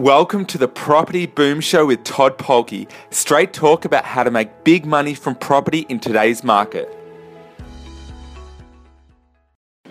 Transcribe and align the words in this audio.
Welcome 0.00 0.46
to 0.46 0.56
the 0.56 0.66
Property 0.66 1.26
Boom 1.26 1.60
Show 1.60 1.84
with 1.84 2.04
Todd 2.04 2.38
Polke. 2.38 2.90
Straight 3.10 3.52
talk 3.52 3.84
about 3.84 4.06
how 4.06 4.24
to 4.24 4.30
make 4.30 4.64
big 4.64 4.86
money 4.86 5.12
from 5.12 5.34
property 5.34 5.80
in 5.90 6.00
today's 6.00 6.42
market. 6.42 6.88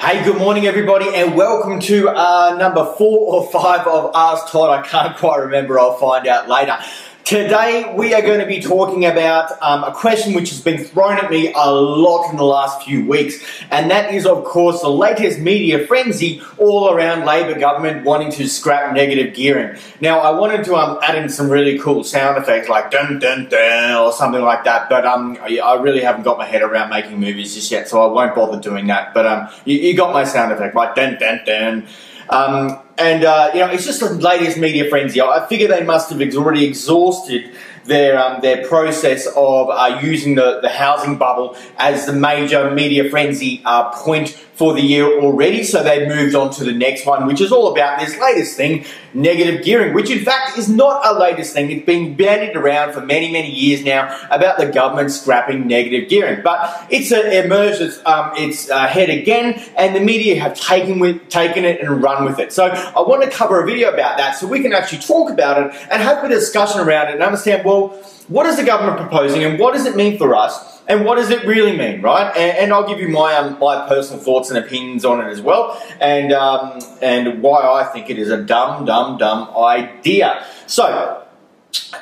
Hey, 0.02 0.24
good 0.24 0.40
morning, 0.40 0.66
everybody, 0.66 1.14
and 1.14 1.36
welcome 1.36 1.80
to 1.82 2.10
uh, 2.10 2.56
number 2.58 2.92
four 2.98 3.36
or 3.36 3.52
five 3.52 3.86
of 3.86 4.10
Ask 4.16 4.52
Todd. 4.52 4.72
I 4.72 4.82
can't 4.82 5.16
quite 5.16 5.42
remember, 5.42 5.80
I'll 5.80 5.94
find 5.94 6.26
out 6.26 6.50
later. 6.50 6.80
Today, 7.30 7.94
we 7.96 8.16
are 8.16 8.24
going 8.24 8.40
to 8.40 8.48
be 8.48 8.60
talking 8.60 9.06
about 9.06 9.52
um, 9.62 9.84
a 9.84 9.94
question 9.94 10.34
which 10.34 10.50
has 10.50 10.62
been 10.62 10.84
thrown 10.84 11.20
at 11.20 11.30
me 11.30 11.54
a 11.56 11.72
lot 11.72 12.32
in 12.32 12.38
the 12.38 12.44
last 12.44 12.82
few 12.82 13.06
weeks, 13.06 13.36
and 13.70 13.92
that 13.92 14.12
is, 14.12 14.26
of 14.26 14.44
course, 14.46 14.82
the 14.82 14.90
latest 14.90 15.38
media 15.38 15.86
frenzy 15.86 16.42
all 16.58 16.92
around 16.92 17.28
Labor 17.28 17.60
government 17.60 18.04
wanting 18.04 18.32
to 18.32 18.50
scrap 18.50 18.96
negative 18.96 19.36
gearing. 19.36 19.78
Now, 20.02 20.22
I 20.22 20.32
wanted 20.32 20.64
to 20.66 20.76
um, 20.76 20.98
add 21.04 21.14
in 21.14 21.30
some 21.30 21.52
really 21.52 21.78
cool 21.78 22.04
sound 22.04 22.40
effects 22.40 22.68
like 22.68 22.90
dun 22.90 23.20
dun 23.20 23.48
dun 23.48 24.04
or 24.04 24.12
something 24.12 24.42
like 24.42 24.64
that, 24.64 24.90
but 24.90 25.06
um, 25.06 25.38
I 25.44 25.76
really 25.76 26.02
haven't 26.02 26.24
got 26.24 26.40
my 26.40 26.48
head 26.48 26.64
around 26.64 26.90
making 26.90 27.20
movies 27.20 27.54
just 27.54 27.70
yet, 27.70 27.88
so 27.88 28.02
I 28.02 28.12
won't 28.12 28.34
bother 28.34 28.60
doing 28.60 28.88
that. 28.88 29.14
But 29.14 29.28
um, 29.28 29.50
you, 29.66 29.78
you 29.78 29.96
got 29.96 30.14
my 30.14 30.24
sound 30.24 30.52
effect, 30.52 30.74
like 30.74 30.96
dun 30.96 31.20
dun 31.20 31.42
dun. 31.46 31.88
Um, 32.30 32.80
and, 32.98 33.24
uh, 33.24 33.52
you 33.54 33.60
know, 33.62 33.70
it's 33.72 33.86
just 33.86 34.02
the 34.02 34.14
latest 34.14 34.58
media 34.58 34.90
frenzy. 34.90 35.22
I 35.22 35.46
figure 35.48 35.68
they 35.68 35.84
must 35.84 36.10
have 36.12 36.36
already 36.36 36.66
exhausted 36.66 37.52
their, 37.86 38.20
um, 38.20 38.42
their 38.42 38.68
process 38.68 39.26
of 39.36 39.70
uh, 39.70 40.00
using 40.02 40.36
the, 40.36 40.60
the 40.62 40.70
housing 40.70 41.18
bubble 41.18 41.58
as 41.78 42.06
the 42.06 42.14
major 42.14 42.70
media 42.72 43.10
frenzy 43.10 43.62
uh, 43.66 43.92
point 43.92 44.38
for 44.60 44.74
the 44.74 44.82
year 44.82 45.22
already, 45.22 45.64
so 45.64 45.82
they've 45.82 46.06
moved 46.06 46.36
on 46.36 46.52
to 46.52 46.66
the 46.66 46.74
next 46.74 47.06
one, 47.06 47.26
which 47.26 47.40
is 47.40 47.50
all 47.50 47.72
about 47.72 47.98
this 47.98 48.20
latest 48.20 48.58
thing, 48.58 48.84
negative 49.14 49.64
gearing, 49.64 49.94
which 49.94 50.12
in 50.12 50.20
fact 50.20 50.58
is 50.58 50.68
not 50.68 51.02
a 51.06 51.18
latest 51.18 51.54
thing. 51.54 51.72
It's 51.72 51.86
been 51.86 52.14
bandied 52.18 52.58
around 52.58 52.92
for 52.92 53.00
many, 53.00 53.32
many 53.32 53.50
years 53.50 53.86
now 53.86 54.14
about 54.30 54.58
the 54.58 54.66
government 54.66 55.12
scrapping 55.12 55.66
negative 55.66 56.10
gearing, 56.10 56.42
but 56.44 56.86
it's 56.90 57.10
a, 57.14 57.42
emerged 57.42 57.80
its, 57.80 58.06
um, 58.06 58.34
its 58.36 58.70
uh, 58.70 58.86
head 58.86 59.10
again, 59.10 59.64
and 59.78 59.96
the 59.96 60.02
media 60.02 60.38
have 60.42 60.60
taken 60.60 61.00
with 61.00 61.30
taken 61.30 61.64
it 61.64 61.80
and 61.80 62.04
run 62.04 62.26
with 62.26 62.38
it. 62.38 62.52
So 62.52 62.66
I 62.66 63.00
want 63.00 63.24
to 63.24 63.30
cover 63.30 63.64
a 63.64 63.66
video 63.66 63.94
about 63.94 64.18
that 64.18 64.36
so 64.36 64.46
we 64.46 64.62
can 64.62 64.74
actually 64.74 65.00
talk 65.00 65.32
about 65.32 65.64
it 65.64 65.88
and 65.90 66.04
have 66.04 66.22
a 66.22 66.28
discussion 66.28 66.82
around 66.82 67.08
it 67.08 67.14
and 67.14 67.24
understand 67.24 67.64
well 67.64 67.98
what 68.28 68.46
is 68.46 68.58
the 68.58 68.64
government 68.64 68.98
proposing 68.98 69.44
and 69.44 69.58
what 69.58 69.74
does 69.74 69.86
it 69.86 69.96
mean 69.96 70.18
for 70.18 70.36
us? 70.36 70.79
And 70.90 71.06
what 71.06 71.16
does 71.16 71.30
it 71.30 71.46
really 71.46 71.78
mean, 71.78 72.02
right? 72.02 72.36
And, 72.36 72.58
and 72.58 72.74
I'll 72.74 72.88
give 72.88 73.00
you 73.00 73.08
my 73.08 73.36
um, 73.36 73.58
my 73.60 73.88
personal 73.88 74.22
thoughts 74.22 74.50
and 74.50 74.58
opinions 74.58 75.06
on 75.06 75.22
it 75.26 75.30
as 75.30 75.40
well, 75.40 75.82
and 76.02 76.34
um, 76.34 76.82
and 77.02 77.42
why 77.42 77.62
I 77.62 77.86
think 77.86 78.10
it 78.10 78.18
is 78.18 78.30
a 78.32 78.42
dumb, 78.42 78.86
dumb, 78.86 79.18
dumb 79.18 79.56
idea. 79.56 80.46
So. 80.68 81.16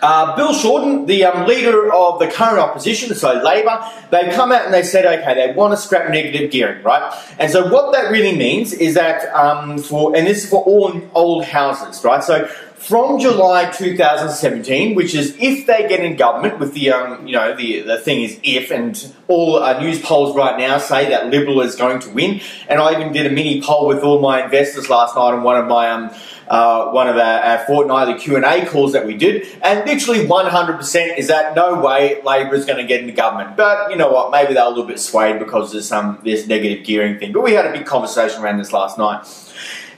Uh, 0.01 0.33
Bill 0.37 0.53
Shorten, 0.53 1.07
the 1.07 1.25
um, 1.25 1.45
leader 1.45 1.91
of 1.93 2.19
the 2.19 2.27
current 2.27 2.59
opposition, 2.59 3.13
so 3.15 3.33
Labor, 3.41 3.85
they've 4.11 4.33
come 4.33 4.51
out 4.51 4.63
and 4.63 4.73
they 4.73 4.83
said, 4.83 5.05
okay, 5.05 5.33
they 5.33 5.53
want 5.53 5.73
to 5.73 5.77
scrap 5.77 6.09
negative 6.09 6.51
gearing, 6.51 6.83
right? 6.83 7.13
And 7.37 7.51
so 7.51 7.67
what 7.69 7.91
that 7.93 8.09
really 8.09 8.35
means 8.35 8.71
is 8.71 8.93
that 8.93 9.33
um, 9.35 9.77
for, 9.77 10.15
and 10.15 10.25
this 10.25 10.45
is 10.45 10.49
for 10.49 10.63
all 10.63 11.01
old 11.15 11.43
houses, 11.43 12.03
right? 12.05 12.23
So 12.23 12.49
from 12.77 13.19
July 13.19 13.71
2017, 13.71 14.95
which 14.95 15.15
is 15.15 15.35
if 15.39 15.65
they 15.65 15.87
get 15.87 15.99
in 15.99 16.15
government 16.15 16.59
with 16.59 16.73
the, 16.73 16.91
um, 16.91 17.25
you 17.25 17.33
know, 17.33 17.55
the, 17.55 17.81
the 17.81 17.97
thing 17.97 18.21
is 18.21 18.39
if, 18.43 18.71
and 18.71 19.13
all 19.27 19.57
uh, 19.57 19.79
news 19.79 19.99
polls 20.01 20.35
right 20.35 20.57
now 20.57 20.77
say 20.77 21.09
that 21.09 21.27
Liberal 21.27 21.61
is 21.61 21.75
going 21.75 21.99
to 21.99 22.09
win. 22.11 22.39
And 22.69 22.79
I 22.79 22.93
even 22.99 23.11
did 23.11 23.25
a 23.25 23.31
mini 23.31 23.61
poll 23.61 23.87
with 23.87 24.03
all 24.03 24.21
my 24.21 24.43
investors 24.43 24.89
last 24.89 25.15
night 25.15 25.33
on 25.33 25.43
one 25.43 25.57
of 25.57 25.67
my, 25.67 25.89
um, 25.89 26.11
uh, 26.47 26.91
one 26.91 27.09
of 27.09 27.17
our, 27.17 27.41
our 27.41 27.65
fortnightly 27.65 28.19
Q&A 28.19 28.65
calls 28.67 28.93
that 28.93 29.05
we 29.05 29.17
did. 29.17 29.47
And 29.63 29.85
literally 29.85 30.25
100% 30.25 31.17
is 31.17 31.27
that 31.27 31.55
no 31.55 31.81
way 31.81 32.21
Labor 32.21 32.55
is 32.55 32.65
going 32.65 32.77
to 32.77 32.85
get 32.85 33.01
into 33.01 33.13
government. 33.13 33.57
But 33.57 33.89
you 33.89 33.97
know 33.97 34.11
what, 34.11 34.31
maybe 34.31 34.53
they're 34.53 34.65
a 34.65 34.69
little 34.69 34.85
bit 34.85 34.99
swayed 34.99 35.39
because 35.39 35.73
of 35.73 35.83
some, 35.83 36.19
this 36.23 36.47
negative 36.47 36.85
gearing 36.85 37.17
thing. 37.17 37.33
But 37.33 37.43
we 37.43 37.53
had 37.53 37.65
a 37.65 37.71
big 37.71 37.87
conversation 37.87 38.41
around 38.43 38.59
this 38.59 38.71
last 38.71 38.97
night. 38.99 39.25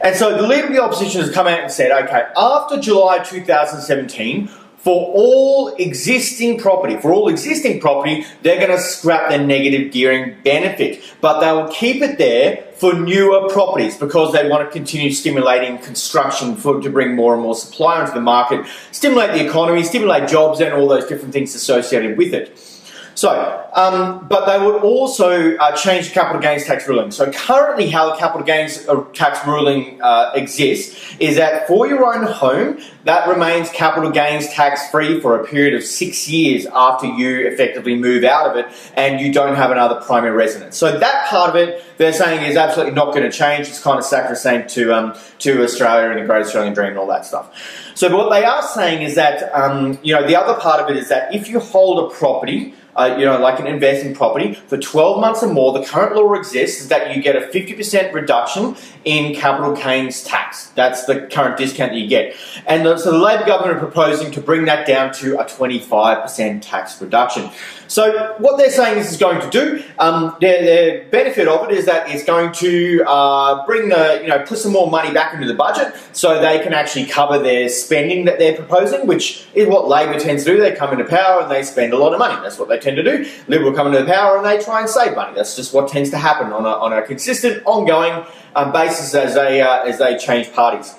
And 0.02 0.16
so 0.16 0.36
the 0.36 0.48
Leader 0.48 0.68
of 0.68 0.74
the 0.74 0.82
Opposition 0.82 1.22
has 1.22 1.32
come 1.32 1.48
out 1.48 1.60
and 1.60 1.72
said, 1.72 1.92
okay, 2.06 2.28
after 2.38 2.80
July 2.80 3.20
2017, 3.20 4.50
for 4.80 5.12
all 5.14 5.76
existing 5.76 6.58
property, 6.58 6.96
for 6.96 7.12
all 7.12 7.28
existing 7.28 7.82
property, 7.82 8.26
they're 8.44 8.66
going 8.66 8.76
to 8.76 8.82
scrap 8.82 9.30
their 9.30 9.46
negative 9.46 9.92
gearing 9.92 10.38
benefit. 10.42 11.04
But 11.20 11.42
they 11.42 11.52
will 11.52 11.68
keep 11.68 12.02
it 12.02 12.18
there 12.18 12.64
for 12.76 12.94
newer 12.94 13.50
properties 13.50 13.98
because 13.98 14.32
they 14.32 14.48
want 14.48 14.66
to 14.66 14.72
continue 14.72 15.12
stimulating 15.12 15.80
construction 15.80 16.56
for, 16.56 16.80
to 16.80 16.90
bring 16.90 17.14
more 17.14 17.34
and 17.34 17.44
more 17.44 17.56
supply 17.56 18.00
onto 18.00 18.14
the 18.14 18.22
market, 18.22 18.66
stimulate 18.94 19.32
the 19.32 19.46
economy, 19.46 19.84
stimulate 19.84 20.30
jobs, 20.30 20.62
and 20.62 20.74
all 20.74 20.88
those 20.88 21.06
different 21.08 21.34
things 21.34 21.54
associated 21.54 22.18
with 22.18 22.34
it. 22.34 22.79
So, 23.20 23.70
um, 23.74 24.30
but 24.30 24.46
they 24.46 24.66
would 24.66 24.82
also 24.82 25.58
uh, 25.58 25.76
change 25.76 26.08
the 26.08 26.14
capital 26.14 26.42
gains 26.42 26.64
tax 26.64 26.88
ruling. 26.88 27.12
So 27.12 27.30
currently 27.34 27.90
how 27.90 28.12
the 28.12 28.16
capital 28.16 28.48
gains 28.48 28.88
uh, 28.88 29.04
tax 29.14 29.46
ruling 29.46 30.02
uh, 30.02 30.32
exists 30.36 31.18
is 31.20 31.36
that 31.36 31.68
for 31.68 31.86
your 31.86 32.06
own 32.06 32.26
home, 32.26 32.80
that 33.04 33.28
remains 33.28 33.70
capital 33.72 34.10
gains 34.10 34.48
tax 34.48 34.90
free 34.90 35.20
for 35.20 35.38
a 35.38 35.46
period 35.46 35.74
of 35.74 35.84
six 35.84 36.30
years 36.30 36.66
after 36.68 37.08
you 37.08 37.46
effectively 37.46 37.98
move 37.98 38.24
out 38.24 38.52
of 38.52 38.56
it 38.56 38.74
and 38.96 39.20
you 39.20 39.34
don't 39.34 39.58
have 39.58 39.72
another 39.72 40.00
primary 40.00 40.32
residence. 40.32 40.78
So 40.78 40.98
that 40.98 41.28
part 41.28 41.50
of 41.50 41.58
it, 41.58 41.84
they're 41.98 42.14
saying 42.14 42.50
is 42.50 42.56
absolutely 42.56 42.94
not 42.94 43.14
going 43.14 43.30
to 43.30 43.38
change. 43.38 43.68
It's 43.68 43.84
kind 43.84 44.00
of 44.00 44.06
sacrosanct 44.06 44.70
to, 44.76 44.94
um, 44.96 45.14
to 45.40 45.62
Australia 45.62 46.10
and 46.10 46.22
the 46.22 46.26
Great 46.26 46.46
Australian 46.46 46.74
Dream 46.74 46.92
and 46.92 46.98
all 46.98 47.08
that 47.08 47.26
stuff. 47.26 47.54
So 47.96 48.16
what 48.16 48.30
they 48.30 48.46
are 48.46 48.62
saying 48.62 49.02
is 49.02 49.16
that, 49.16 49.54
um, 49.54 50.00
you 50.04 50.16
know, 50.16 50.26
the 50.26 50.38
other 50.38 50.58
part 50.58 50.80
of 50.80 50.90
it 50.90 50.96
is 50.96 51.10
that 51.10 51.36
if 51.36 51.50
you 51.50 51.60
hold 51.60 52.10
a 52.10 52.16
property 52.16 52.76
uh, 52.96 53.16
you 53.18 53.26
know, 53.26 53.40
like 53.40 53.60
an 53.60 53.68
investing 53.68 54.14
property, 54.16 54.54
for 54.54 54.78
12 54.78 55.22
months 55.22 55.44
or 55.44 55.54
more, 55.54 55.74
the 55.74 55.86
current 55.86 56.16
law 56.16 56.34
exists 56.34 56.82
is 56.82 56.88
that 56.90 57.16
you 57.16 57.22
get 57.22 57.36
a 57.36 57.42
50% 57.42 58.14
reduction 58.14 58.76
in 59.06 59.36
capital 59.36 59.76
gains 59.76 60.24
tax. 60.24 60.68
That's 60.70 61.06
the 61.06 61.28
current 61.28 61.58
discount 61.58 61.92
that 61.92 61.98
you 61.98 62.08
get. 62.08 62.36
And 62.66 62.86
the, 62.86 62.98
so 62.98 63.12
the 63.12 63.20
Labor 63.20 63.46
government 63.46 63.78
are 63.78 63.80
proposing 63.80 64.32
to 64.32 64.42
bring 64.42 64.66
that 64.66 64.88
down 64.88 65.14
to 65.16 65.40
a 65.40 65.46
25% 65.46 66.62
tax 66.62 67.02
reduction. 67.02 67.50
So 67.88 68.36
what 68.38 68.58
they're 68.58 68.70
saying 68.70 69.00
this 69.00 69.12
is 69.12 69.18
going 69.18 69.42
to 69.42 69.50
do, 69.50 69.84
um, 69.98 70.36
their, 70.40 70.64
their, 70.64 71.10
benefit 71.10 71.48
of 71.48 71.70
it 71.70 71.76
is 71.76 71.86
that 71.86 72.10
it's 72.10 72.24
going 72.24 72.52
to 72.54 73.04
uh, 73.08 73.66
bring 73.66 73.90
the, 73.90 74.20
you 74.22 74.28
know, 74.28 74.44
put 74.46 74.60
some 74.60 74.72
more 74.72 74.92
money 74.92 75.12
back 75.12 75.34
into 75.34 75.48
the 75.48 75.56
budget 75.56 75.96
so 76.12 76.40
they 76.40 76.60
can 76.60 76.74
actually 76.74 77.06
cover 77.06 77.40
their 77.40 77.68
spending 77.68 78.26
that 78.26 78.38
they're 78.38 78.56
proposing, 78.56 79.08
which 79.08 79.48
is 79.56 79.68
what 79.68 79.88
Labor 79.88 80.20
tends 80.20 80.44
to 80.44 80.52
do. 80.52 80.62
They 80.62 80.76
come 80.76 80.92
into 80.92 81.06
power 81.06 81.42
and 81.42 81.52
they 81.52 81.64
spend 81.64 81.94
a 81.94 81.98
lot 81.98 82.14
of 82.14 82.20
money. 82.20 82.40
That's 82.44 82.60
what 82.60 82.70
they 82.70 82.79
tend 82.82 82.98
to 82.98 83.04
do. 83.04 83.30
Liberal 83.48 83.74
come 83.74 83.94
into 83.94 84.06
power 84.06 84.38
and 84.38 84.46
they 84.46 84.64
try 84.64 84.82
and 84.82 84.90
save 84.90 85.16
money. 85.16 85.36
That's 85.36 85.56
just 85.56 85.74
what 85.74 85.90
tends 85.90 86.10
to 86.12 86.18
happen 86.18 86.52
on 86.52 86.66
a, 86.66 86.70
on 86.70 86.94
a 86.94 87.02
consistent, 87.02 87.64
ongoing 87.66 88.26
um, 88.56 88.72
basis 88.72 89.14
as 89.14 89.36
they, 89.36 89.62
uh, 89.62 89.84
as 89.84 90.00
they 90.00 90.18
change 90.18 90.52
parties. 90.54 90.96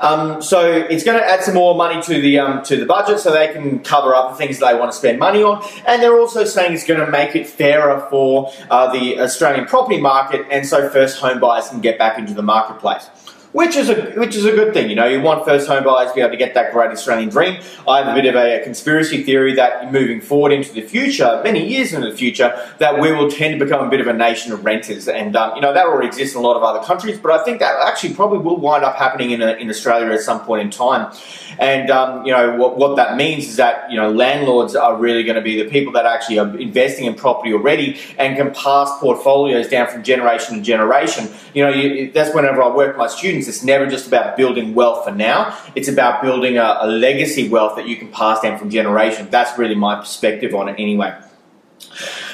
Um, 0.00 0.42
so 0.42 0.72
it's 0.72 1.04
going 1.04 1.18
to 1.18 1.24
add 1.24 1.42
some 1.42 1.54
more 1.54 1.74
money 1.74 2.02
to 2.02 2.20
the 2.20 2.38
um, 2.38 2.64
to 2.64 2.76
the 2.76 2.86
budget, 2.86 3.20
so 3.20 3.32
they 3.32 3.52
can 3.52 3.78
cover 3.80 4.14
other 4.14 4.34
things 4.36 4.58
they 4.58 4.74
want 4.74 4.90
to 4.90 4.96
spend 4.96 5.18
money 5.18 5.42
on. 5.42 5.64
And 5.86 6.02
they're 6.02 6.18
also 6.18 6.44
saying 6.44 6.74
it's 6.74 6.86
going 6.86 7.00
to 7.00 7.10
make 7.10 7.36
it 7.36 7.46
fairer 7.46 8.06
for 8.10 8.50
uh, 8.70 8.92
the 8.92 9.20
Australian 9.20 9.66
property 9.66 10.00
market, 10.00 10.46
and 10.50 10.66
so 10.66 10.88
first 10.88 11.18
home 11.18 11.38
buyers 11.38 11.68
can 11.68 11.80
get 11.80 11.98
back 11.98 12.18
into 12.18 12.34
the 12.34 12.42
marketplace 12.42 13.08
which 13.54 13.76
is 13.76 13.88
a 13.88 13.94
which 14.16 14.34
is 14.34 14.44
a 14.44 14.50
good 14.50 14.74
thing. 14.74 14.90
You 14.90 14.96
know, 14.96 15.06
you 15.06 15.20
want 15.20 15.44
first 15.44 15.68
home 15.68 15.84
buyers 15.84 16.10
to 16.10 16.14
be 16.16 16.20
able 16.20 16.32
to 16.32 16.36
get 16.36 16.54
that 16.54 16.72
great 16.72 16.90
Australian 16.90 17.28
dream. 17.28 17.62
I 17.86 18.02
have 18.02 18.08
a 18.08 18.20
bit 18.20 18.26
of 18.26 18.34
a, 18.34 18.60
a, 18.60 18.64
conspiracy 18.64 19.22
theory 19.22 19.54
that 19.54 19.92
moving 19.92 20.20
forward 20.20 20.50
into 20.50 20.72
the 20.72 20.82
future, 20.82 21.40
many 21.44 21.64
years 21.64 21.92
into 21.92 22.10
the 22.10 22.16
future, 22.16 22.52
that 22.78 23.00
we 23.00 23.12
will 23.12 23.30
tend 23.30 23.56
to 23.58 23.64
become 23.64 23.86
a 23.86 23.88
bit 23.88 24.00
of 24.00 24.08
a 24.08 24.12
nation 24.12 24.52
of 24.52 24.64
renters, 24.64 25.06
and 25.06 25.36
um, 25.36 25.54
you 25.54 25.62
know 25.62 25.72
that 25.72 25.86
already 25.86 26.08
exists 26.08 26.34
in 26.34 26.40
a 26.40 26.44
lot 26.44 26.56
of 26.56 26.64
other 26.64 26.84
countries. 26.84 27.16
But 27.16 27.30
I 27.30 27.44
think 27.44 27.60
that 27.60 27.76
actually 27.86 28.14
probably 28.14 28.38
will 28.38 28.56
wind 28.56 28.84
up 28.84 28.96
happening 28.96 29.30
in 29.30 29.40
a, 29.40 29.52
in 29.52 29.70
Australia 29.70 30.12
at 30.12 30.20
some 30.20 30.40
point 30.40 30.62
in 30.62 30.70
time. 30.70 31.14
And 31.60 31.90
um, 31.90 32.26
you 32.26 32.32
know 32.32 32.56
what, 32.56 32.76
what 32.76 32.96
that 32.96 33.16
means 33.16 33.46
is 33.46 33.56
that 33.56 33.88
you 33.88 33.96
know 33.96 34.10
landlords 34.10 34.74
are 34.74 34.96
really 34.96 35.22
going 35.22 35.36
to 35.36 35.42
be 35.42 35.62
the 35.62 35.70
people 35.70 35.92
that 35.92 36.06
actually 36.06 36.40
are 36.40 36.58
investing 36.58 37.04
in 37.04 37.14
property 37.14 37.52
already 37.52 38.00
and 38.18 38.36
can 38.36 38.52
pass 38.52 38.90
portfolios 38.98 39.68
down 39.68 39.86
from 39.86 40.02
generation 40.02 40.56
to 40.56 40.60
generation. 40.60 41.28
You 41.52 41.62
know, 41.62 41.70
you, 41.70 42.10
that's 42.10 42.34
whenever 42.34 42.60
I 42.60 42.74
work 42.74 42.88
with 42.88 42.96
my 42.96 43.06
students, 43.06 43.43
it's 43.48 43.62
never 43.62 43.86
just 43.86 44.06
about 44.06 44.36
building 44.36 44.74
wealth 44.74 45.04
for 45.04 45.10
now. 45.10 45.58
It's 45.74 45.88
about 45.88 46.22
building 46.22 46.58
a, 46.58 46.78
a 46.80 46.86
legacy 46.86 47.48
wealth 47.48 47.76
that 47.76 47.88
you 47.88 47.96
can 47.96 48.08
pass 48.08 48.40
down 48.40 48.58
from 48.58 48.70
generation. 48.70 49.28
That's 49.30 49.58
really 49.58 49.74
my 49.74 49.96
perspective 49.96 50.54
on 50.54 50.68
it, 50.68 50.76
anyway. 50.78 51.18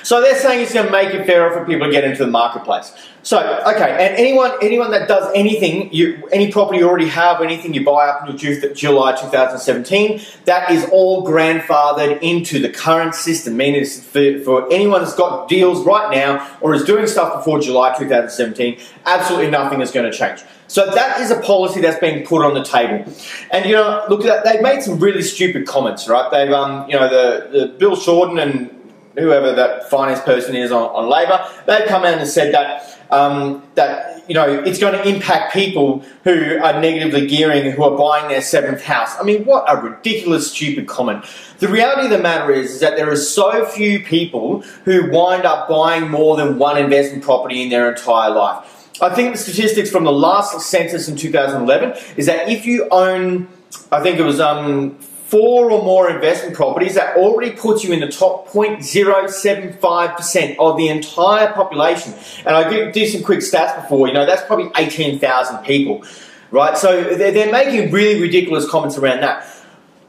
So 0.02 0.20
they're 0.20 0.38
saying 0.38 0.62
it's 0.62 0.74
going 0.74 0.86
to 0.86 0.92
make 0.92 1.14
it 1.14 1.26
fairer 1.26 1.52
for 1.52 1.64
people 1.64 1.86
to 1.86 1.92
get 1.92 2.04
into 2.04 2.24
the 2.24 2.30
marketplace. 2.30 2.92
So, 3.22 3.38
okay, 3.66 3.90
and 3.90 4.16
anyone 4.16 4.52
anyone 4.62 4.90
that 4.92 5.06
does 5.06 5.30
anything, 5.34 5.92
you 5.92 6.26
any 6.32 6.50
property 6.50 6.78
you 6.78 6.88
already 6.88 7.08
have, 7.08 7.42
anything 7.42 7.74
you 7.74 7.84
buy 7.84 8.08
up 8.08 8.26
until 8.26 8.74
July 8.74 9.12
2017, 9.12 10.22
that 10.46 10.70
is 10.70 10.86
all 10.90 11.26
grandfathered 11.26 12.18
into 12.22 12.58
the 12.60 12.70
current 12.70 13.14
system. 13.14 13.58
Meaning, 13.58 13.84
for, 13.84 14.40
for 14.40 14.72
anyone 14.72 15.02
that's 15.02 15.14
got 15.14 15.48
deals 15.48 15.84
right 15.84 16.10
now 16.10 16.48
or 16.62 16.74
is 16.74 16.84
doing 16.84 17.06
stuff 17.06 17.34
before 17.34 17.60
July 17.60 17.94
2017, 17.98 18.78
absolutely 19.04 19.50
nothing 19.50 19.82
is 19.82 19.90
going 19.90 20.10
to 20.10 20.16
change. 20.16 20.40
So 20.70 20.88
that 20.88 21.20
is 21.20 21.32
a 21.32 21.40
policy 21.40 21.80
that's 21.80 21.98
being 21.98 22.24
put 22.24 22.42
on 22.42 22.54
the 22.54 22.62
table. 22.62 23.04
And 23.50 23.66
you 23.66 23.74
know, 23.74 24.06
look, 24.08 24.22
they've 24.22 24.62
made 24.62 24.82
some 24.82 24.98
really 24.98 25.22
stupid 25.22 25.66
comments, 25.66 26.08
right? 26.08 26.30
They've, 26.30 26.52
um, 26.52 26.88
you 26.88 26.96
know, 26.96 27.08
the, 27.08 27.58
the 27.58 27.66
Bill 27.76 27.96
Shorten 27.96 28.38
and 28.38 28.79
whoever 29.14 29.52
that 29.52 29.90
finance 29.90 30.20
person 30.20 30.54
is 30.54 30.72
on, 30.72 30.82
on 30.90 31.08
Labor, 31.08 31.46
they've 31.66 31.86
come 31.88 32.04
out 32.04 32.18
and 32.18 32.28
said 32.28 32.54
that 32.54 32.98
um, 33.10 33.62
that 33.74 34.28
you 34.28 34.34
know 34.34 34.62
it's 34.62 34.78
going 34.78 34.92
to 34.92 35.08
impact 35.08 35.52
people 35.52 36.04
who 36.24 36.58
are 36.58 36.80
negatively 36.80 37.26
gearing 37.26 37.70
who 37.72 37.82
are 37.82 37.96
buying 37.96 38.28
their 38.28 38.42
seventh 38.42 38.82
house. 38.82 39.14
I 39.18 39.22
mean, 39.24 39.44
what 39.44 39.64
a 39.68 39.80
ridiculous, 39.80 40.52
stupid 40.52 40.86
comment. 40.86 41.24
The 41.58 41.68
reality 41.68 42.04
of 42.04 42.10
the 42.10 42.18
matter 42.18 42.52
is, 42.52 42.72
is 42.72 42.80
that 42.80 42.96
there 42.96 43.10
are 43.10 43.16
so 43.16 43.64
few 43.66 44.00
people 44.00 44.62
who 44.84 45.10
wind 45.10 45.44
up 45.44 45.68
buying 45.68 46.08
more 46.08 46.36
than 46.36 46.58
one 46.58 46.78
investment 46.78 47.24
property 47.24 47.62
in 47.62 47.68
their 47.68 47.90
entire 47.90 48.30
life. 48.30 48.76
I 49.02 49.14
think 49.14 49.32
the 49.32 49.38
statistics 49.38 49.90
from 49.90 50.04
the 50.04 50.12
last 50.12 50.60
census 50.60 51.08
in 51.08 51.16
2011 51.16 51.96
is 52.16 52.26
that 52.26 52.48
if 52.48 52.66
you 52.66 52.86
own, 52.90 53.48
I 53.90 54.02
think 54.02 54.18
it 54.18 54.24
was 54.24 54.40
um, 54.40 54.98
four 55.30 55.70
or 55.70 55.82
more 55.84 56.10
investment 56.10 56.56
properties, 56.56 56.96
that 56.96 57.16
already 57.16 57.52
puts 57.52 57.84
you 57.84 57.92
in 57.92 58.00
the 58.00 58.08
top 58.08 58.48
0.075% 58.48 60.56
of 60.58 60.76
the 60.76 60.88
entire 60.88 61.52
population. 61.52 62.12
And 62.44 62.56
I 62.56 62.68
did, 62.90 63.12
some 63.12 63.22
quick 63.22 63.38
stats 63.38 63.80
before, 63.80 64.08
you 64.08 64.14
know, 64.14 64.26
that's 64.26 64.44
probably 64.44 64.72
18,000 64.76 65.58
people, 65.58 66.04
right? 66.50 66.76
So 66.76 67.14
they're, 67.14 67.30
they're 67.30 67.52
making 67.52 67.92
really 67.92 68.20
ridiculous 68.20 68.68
comments 68.68 68.98
around 68.98 69.20
that. 69.20 69.46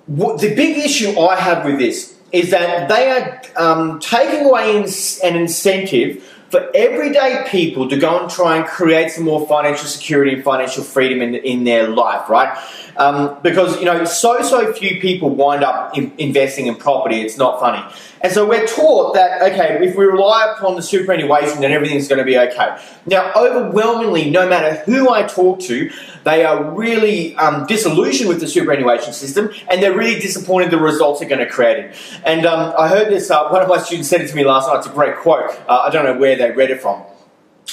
What, 0.08 0.42
the 0.42 0.56
big 0.56 0.80
issue 0.80 1.20
I 1.20 1.36
have 1.36 1.66
with 1.66 1.78
this 1.78 2.18
is 2.32 2.50
that 2.50 2.90
they 2.90 3.12
are 3.12 3.40
um, 3.58 4.00
taking 4.00 4.48
away 4.48 4.78
an 4.78 5.36
incentive 5.36 6.24
for 6.52 6.70
everyday 6.76 7.46
people 7.48 7.90
to 7.90 7.98
go 7.98 8.22
and 8.22 8.30
try 8.30 8.58
and 8.58 8.66
create 8.66 9.12
some 9.12 9.24
more 9.24 9.48
financial 9.48 9.88
security 9.88 10.34
and 10.34 10.44
financial 10.44 10.84
freedom 10.84 11.22
in, 11.22 11.36
in 11.36 11.64
their 11.64 11.88
life, 11.88 12.30
right? 12.30 12.56
Um, 13.02 13.38
because, 13.42 13.80
you 13.80 13.86
know, 13.86 14.06
so, 14.06 14.44
so 14.44 14.72
few 14.74 15.02
people 15.02 15.32
wind 15.32 15.64
up 15.64 15.98
in, 15.98 16.14
investing 16.20 16.68
in 16.68 16.76
property, 16.76 17.22
it's 17.22 17.36
not 17.36 17.60
funny. 17.60 17.84
And 18.22 18.32
so 18.32 18.48
we're 18.48 18.68
taught 18.68 19.16
that, 19.16 19.42
okay, 19.42 19.84
if 19.84 19.96
we 19.96 20.06
rely 20.06 20.54
upon 20.56 20.76
the 20.76 20.84
superannuation, 20.84 21.62
then 21.62 21.72
everything's 21.72 22.08
going 22.08 22.20
to 22.20 22.26
be 22.26 22.38
okay. 22.38 22.78
Now, 23.08 23.34
overwhelmingly, 23.36 24.30
no 24.30 24.48
matter 24.48 24.84
who 24.84 25.10
I 25.10 25.24
talk 25.24 25.60
to, 25.62 25.90
they 26.26 26.46
are 26.46 26.64
really 26.76 27.36
um, 27.38 27.66
disillusioned 27.66 28.30
with 28.30 28.40
the 28.40 28.48
superannuation 28.48 29.14
system 29.14 29.50
and 29.72 29.82
they're 29.82 29.98
really 29.98 30.20
disappointed 30.20 30.70
the 30.70 30.78
results 30.78 31.24
are 31.24 31.26
going 31.26 31.40
to 31.40 31.50
create 31.50 31.78
it. 31.84 31.96
And 32.24 32.46
um, 32.46 32.72
I 32.78 32.88
heard 32.88 33.10
this, 33.12 33.32
uh, 33.32 33.50
one 33.50 33.64
of 33.64 33.68
my 33.68 33.80
students 33.80 34.10
said 34.10 34.22
it 34.22 34.28
to 34.28 34.36
me 34.36 34.46
last 34.46 34.68
night, 34.68 34.78
it's 34.78 34.88
a 34.88 34.92
great 34.92 35.18
quote. 35.18 35.50
Uh, 35.68 35.86
I 35.88 35.90
don't 35.90 36.06
know 36.06 36.20
where 36.20 36.36
they 36.36 36.52
read 36.52 36.70
it 36.70 36.82
from. 36.82 37.04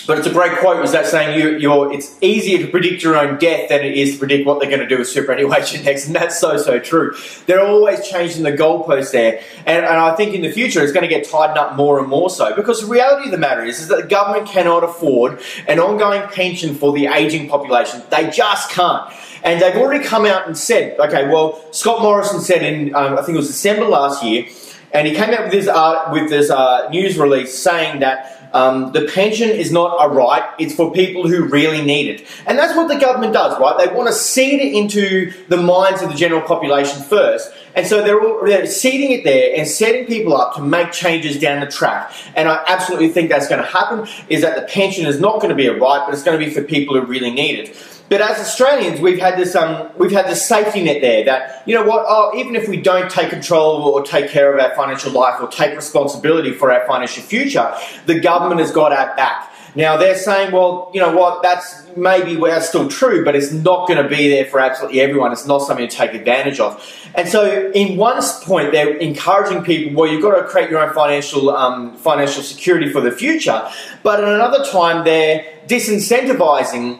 But 0.08 0.16
it's 0.16 0.26
a 0.26 0.32
great 0.32 0.56
quote. 0.56 0.80
Was 0.80 0.92
that 0.92 1.04
saying 1.04 1.38
you, 1.38 1.58
you're? 1.58 1.92
It's 1.92 2.16
easier 2.22 2.64
to 2.64 2.66
predict 2.66 3.02
your 3.02 3.14
own 3.14 3.36
death 3.36 3.68
than 3.68 3.82
it 3.82 3.94
is 3.94 4.14
to 4.14 4.18
predict 4.18 4.46
what 4.46 4.58
they're 4.58 4.70
going 4.70 4.80
to 4.80 4.88
do 4.88 4.96
with 4.96 5.06
superannuation 5.06 5.84
next, 5.84 6.06
and 6.06 6.16
that's 6.16 6.40
so 6.40 6.56
so 6.56 6.78
true. 6.78 7.14
They're 7.44 7.60
always 7.60 8.08
changing 8.08 8.42
the 8.42 8.52
goalposts 8.52 9.12
there, 9.12 9.42
and, 9.66 9.84
and 9.84 9.98
I 9.98 10.16
think 10.16 10.34
in 10.34 10.40
the 10.40 10.50
future 10.50 10.82
it's 10.82 10.92
going 10.92 11.06
to 11.06 11.14
get 11.14 11.28
tightened 11.28 11.58
up 11.58 11.76
more 11.76 11.98
and 11.98 12.08
more 12.08 12.30
so. 12.30 12.56
Because 12.56 12.80
the 12.80 12.86
reality 12.86 13.26
of 13.26 13.32
the 13.32 13.36
matter 13.36 13.62
is, 13.62 13.80
is 13.80 13.88
that 13.88 14.00
the 14.00 14.06
government 14.08 14.48
cannot 14.48 14.82
afford 14.82 15.42
an 15.66 15.78
ongoing 15.78 16.26
pension 16.30 16.74
for 16.74 16.94
the 16.94 17.08
aging 17.08 17.46
population. 17.50 18.02
They 18.08 18.30
just 18.30 18.70
can't. 18.70 19.12
And 19.44 19.60
they've 19.60 19.76
already 19.76 20.02
come 20.02 20.24
out 20.24 20.46
and 20.46 20.56
said, 20.56 20.98
okay, 20.98 21.28
well, 21.28 21.62
Scott 21.74 22.00
Morrison 22.00 22.40
said 22.40 22.62
in 22.62 22.94
um, 22.94 23.18
I 23.18 23.22
think 23.22 23.34
it 23.34 23.40
was 23.40 23.48
December 23.48 23.84
last 23.84 24.24
year, 24.24 24.48
and 24.90 25.06
he 25.06 25.14
came 25.14 25.34
out 25.34 25.42
with 25.42 25.52
this 25.52 25.68
uh, 25.68 26.08
with 26.10 26.30
this 26.30 26.48
uh, 26.48 26.88
news 26.88 27.18
release 27.18 27.58
saying 27.58 28.00
that 28.00 28.37
um, 28.52 28.92
the 28.92 29.06
pension 29.06 29.48
is 29.48 29.70
not 29.72 29.96
a 30.04 30.08
right, 30.08 30.44
it's 30.58 30.74
for 30.74 30.92
people 30.92 31.28
who 31.28 31.44
really 31.44 31.82
need 31.82 32.08
it. 32.08 32.26
And 32.46 32.58
that's 32.58 32.76
what 32.76 32.88
the 32.88 32.98
government 32.98 33.32
does, 33.32 33.58
right? 33.60 33.76
They 33.78 33.92
want 33.94 34.08
to 34.08 34.14
seed 34.14 34.60
it 34.60 34.72
into 34.72 35.32
the 35.48 35.56
minds 35.56 36.02
of 36.02 36.10
the 36.10 36.14
general 36.14 36.40
population 36.40 37.02
first. 37.02 37.52
And 37.78 37.86
so 37.86 38.02
they're, 38.02 38.20
all, 38.20 38.44
they're 38.44 38.66
seeding 38.66 39.12
it 39.12 39.22
there 39.22 39.54
and 39.56 39.68
setting 39.68 40.04
people 40.04 40.36
up 40.36 40.56
to 40.56 40.60
make 40.60 40.90
changes 40.90 41.38
down 41.38 41.60
the 41.60 41.70
track. 41.70 42.12
And 42.34 42.48
I 42.48 42.60
absolutely 42.66 43.08
think 43.10 43.28
that's 43.30 43.46
going 43.46 43.62
to 43.62 43.68
happen, 43.68 44.08
is 44.28 44.42
that 44.42 44.56
the 44.56 44.62
pension 44.62 45.06
is 45.06 45.20
not 45.20 45.36
going 45.36 45.50
to 45.50 45.54
be 45.54 45.68
a 45.68 45.78
right, 45.78 46.02
but 46.04 46.12
it's 46.12 46.24
going 46.24 46.36
to 46.36 46.44
be 46.44 46.50
for 46.52 46.60
people 46.60 46.98
who 46.98 47.06
really 47.06 47.30
need 47.30 47.60
it. 47.60 47.76
But 48.08 48.20
as 48.20 48.40
Australians, 48.40 49.00
we've 49.00 49.20
had 49.20 49.38
this 49.38 49.54
um, 49.54 49.90
we've 49.96 50.10
had 50.10 50.26
this 50.26 50.44
safety 50.48 50.82
net 50.82 51.02
there 51.02 51.24
that 51.26 51.62
you 51.68 51.74
know 51.74 51.84
what? 51.84 52.04
Oh, 52.08 52.32
even 52.36 52.56
if 52.56 52.66
we 52.66 52.80
don't 52.80 53.08
take 53.08 53.30
control 53.30 53.82
or 53.82 54.02
take 54.02 54.28
care 54.28 54.52
of 54.52 54.58
our 54.58 54.74
financial 54.74 55.12
life 55.12 55.40
or 55.40 55.46
take 55.46 55.76
responsibility 55.76 56.52
for 56.52 56.72
our 56.72 56.84
financial 56.86 57.22
future, 57.22 57.72
the 58.06 58.18
government 58.18 58.60
has 58.60 58.72
got 58.72 58.92
our 58.92 59.14
back. 59.14 59.47
Now 59.78 59.96
they're 59.96 60.16
saying, 60.16 60.50
well, 60.50 60.90
you 60.92 61.00
know 61.00 61.16
what? 61.16 61.40
That's 61.40 61.86
maybe 61.96 62.36
where 62.36 62.60
still 62.60 62.88
true, 62.88 63.24
but 63.24 63.36
it's 63.36 63.52
not 63.52 63.86
going 63.86 64.02
to 64.02 64.08
be 64.08 64.28
there 64.28 64.44
for 64.44 64.58
absolutely 64.58 65.00
everyone. 65.00 65.30
It's 65.30 65.46
not 65.46 65.58
something 65.60 65.88
to 65.88 65.96
take 65.96 66.14
advantage 66.14 66.58
of. 66.58 66.84
And 67.14 67.28
so, 67.28 67.70
in 67.70 67.96
one 67.96 68.20
point, 68.42 68.72
they're 68.72 68.96
encouraging 68.96 69.62
people. 69.62 69.94
Well, 69.94 70.10
you've 70.10 70.20
got 70.20 70.34
to 70.34 70.48
create 70.48 70.68
your 70.68 70.80
own 70.80 70.92
financial 70.92 71.50
um, 71.50 71.96
financial 71.96 72.42
security 72.42 72.90
for 72.90 73.00
the 73.00 73.12
future. 73.12 73.70
But 74.02 74.18
at 74.18 74.28
another 74.28 74.64
time, 74.64 75.04
they're 75.04 75.44
disincentivizing 75.68 76.98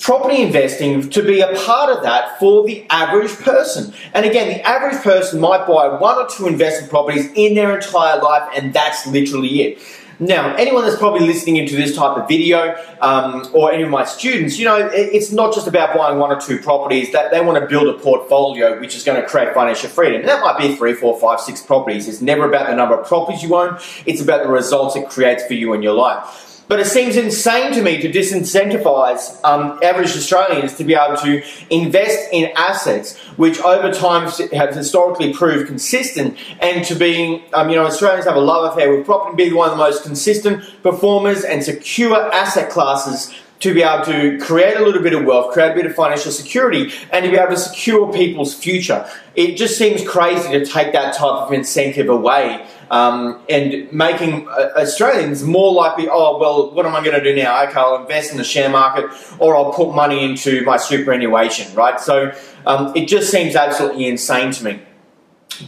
property 0.00 0.42
investing 0.42 1.08
to 1.08 1.22
be 1.22 1.40
a 1.40 1.50
part 1.64 1.96
of 1.96 2.02
that 2.02 2.38
for 2.38 2.66
the 2.66 2.84
average 2.90 3.32
person. 3.36 3.94
And 4.12 4.26
again, 4.26 4.48
the 4.48 4.60
average 4.68 5.02
person 5.02 5.40
might 5.40 5.66
buy 5.66 5.88
one 5.98 6.18
or 6.18 6.28
two 6.28 6.46
investment 6.46 6.90
properties 6.90 7.32
in 7.34 7.54
their 7.54 7.74
entire 7.74 8.20
life, 8.20 8.50
and 8.54 8.74
that's 8.74 9.06
literally 9.06 9.62
it. 9.62 9.78
Now, 10.18 10.54
anyone 10.56 10.84
that's 10.84 10.96
probably 10.96 11.26
listening 11.26 11.56
into 11.56 11.76
this 11.76 11.96
type 11.96 12.16
of 12.16 12.28
video, 12.28 12.76
um, 13.00 13.48
or 13.52 13.72
any 13.72 13.82
of 13.82 13.90
my 13.90 14.04
students, 14.04 14.58
you 14.58 14.64
know, 14.64 14.88
it's 14.92 15.32
not 15.32 15.54
just 15.54 15.66
about 15.66 15.96
buying 15.96 16.18
one 16.18 16.30
or 16.30 16.40
two 16.40 16.58
properties. 16.58 17.12
That 17.12 17.30
they 17.30 17.40
want 17.40 17.60
to 17.60 17.66
build 17.66 17.88
a 17.88 17.98
portfolio 17.98 18.78
which 18.80 18.94
is 18.94 19.02
going 19.02 19.20
to 19.20 19.26
create 19.26 19.54
financial 19.54 19.90
freedom. 19.90 20.20
And 20.20 20.28
that 20.28 20.40
might 20.40 20.58
be 20.58 20.76
three, 20.76 20.94
four, 20.94 21.18
five, 21.18 21.40
six 21.40 21.60
properties. 21.60 22.08
It's 22.08 22.20
never 22.20 22.48
about 22.48 22.68
the 22.68 22.74
number 22.74 22.98
of 22.98 23.06
properties 23.06 23.42
you 23.42 23.54
own. 23.54 23.78
It's 24.06 24.20
about 24.20 24.42
the 24.42 24.48
results 24.48 24.96
it 24.96 25.08
creates 25.08 25.44
for 25.46 25.54
you 25.54 25.72
in 25.72 25.82
your 25.82 25.94
life. 25.94 26.53
But 26.66 26.80
it 26.80 26.86
seems 26.86 27.16
insane 27.16 27.72
to 27.74 27.82
me 27.82 28.00
to 28.00 28.10
disincentivize 28.10 29.38
um, 29.44 29.78
average 29.82 30.16
Australians 30.16 30.74
to 30.74 30.84
be 30.84 30.94
able 30.94 31.16
to 31.18 31.42
invest 31.70 32.28
in 32.32 32.50
assets 32.56 33.18
which 33.36 33.60
over 33.60 33.92
time 33.92 34.30
have 34.52 34.74
historically 34.74 35.34
proved 35.34 35.66
consistent 35.66 36.38
and 36.60 36.84
to 36.86 36.94
being, 36.94 37.42
um, 37.52 37.68
you 37.68 37.76
know, 37.76 37.84
Australians 37.84 38.24
have 38.24 38.36
a 38.36 38.40
love 38.40 38.72
affair 38.72 38.96
with 38.96 39.04
property 39.04 39.36
being 39.36 39.54
one 39.54 39.70
of 39.70 39.76
the 39.76 39.82
most 39.82 40.04
consistent 40.04 40.64
performers 40.82 41.44
and 41.44 41.62
secure 41.62 42.32
asset 42.32 42.70
classes 42.70 43.34
to 43.60 43.72
be 43.72 43.82
able 43.82 44.04
to 44.04 44.38
create 44.38 44.76
a 44.76 44.84
little 44.84 45.02
bit 45.02 45.14
of 45.14 45.24
wealth, 45.24 45.52
create 45.52 45.72
a 45.72 45.74
bit 45.74 45.86
of 45.86 45.94
financial 45.94 46.30
security, 46.30 46.92
and 47.12 47.24
to 47.24 47.30
be 47.30 47.36
able 47.36 47.50
to 47.50 47.56
secure 47.56 48.12
people's 48.12 48.54
future. 48.54 49.08
It 49.34 49.56
just 49.56 49.78
seems 49.78 50.06
crazy 50.06 50.50
to 50.50 50.66
take 50.66 50.92
that 50.92 51.14
type 51.14 51.42
of 51.42 51.52
incentive 51.52 52.08
away 52.08 52.66
um, 52.90 53.42
and 53.48 53.90
making 53.92 54.48
uh, 54.48 54.70
Australians 54.76 55.42
more 55.42 55.72
likely, 55.72 56.08
oh, 56.08 56.38
well, 56.38 56.70
what 56.72 56.86
am 56.86 56.94
I 56.94 57.02
going 57.02 57.18
to 57.18 57.24
do 57.24 57.34
now? 57.34 57.64
Okay, 57.64 57.80
I'll 57.80 58.02
invest 58.02 58.32
in 58.32 58.38
the 58.38 58.44
share 58.44 58.68
market 58.68 59.06
or 59.38 59.56
I'll 59.56 59.72
put 59.72 59.94
money 59.94 60.24
into 60.24 60.62
my 60.64 60.76
superannuation, 60.76 61.74
right? 61.74 61.98
So 62.00 62.32
um, 62.66 62.92
it 62.94 63.08
just 63.08 63.30
seems 63.30 63.56
absolutely 63.56 64.06
insane 64.06 64.52
to 64.52 64.64
me. 64.64 64.82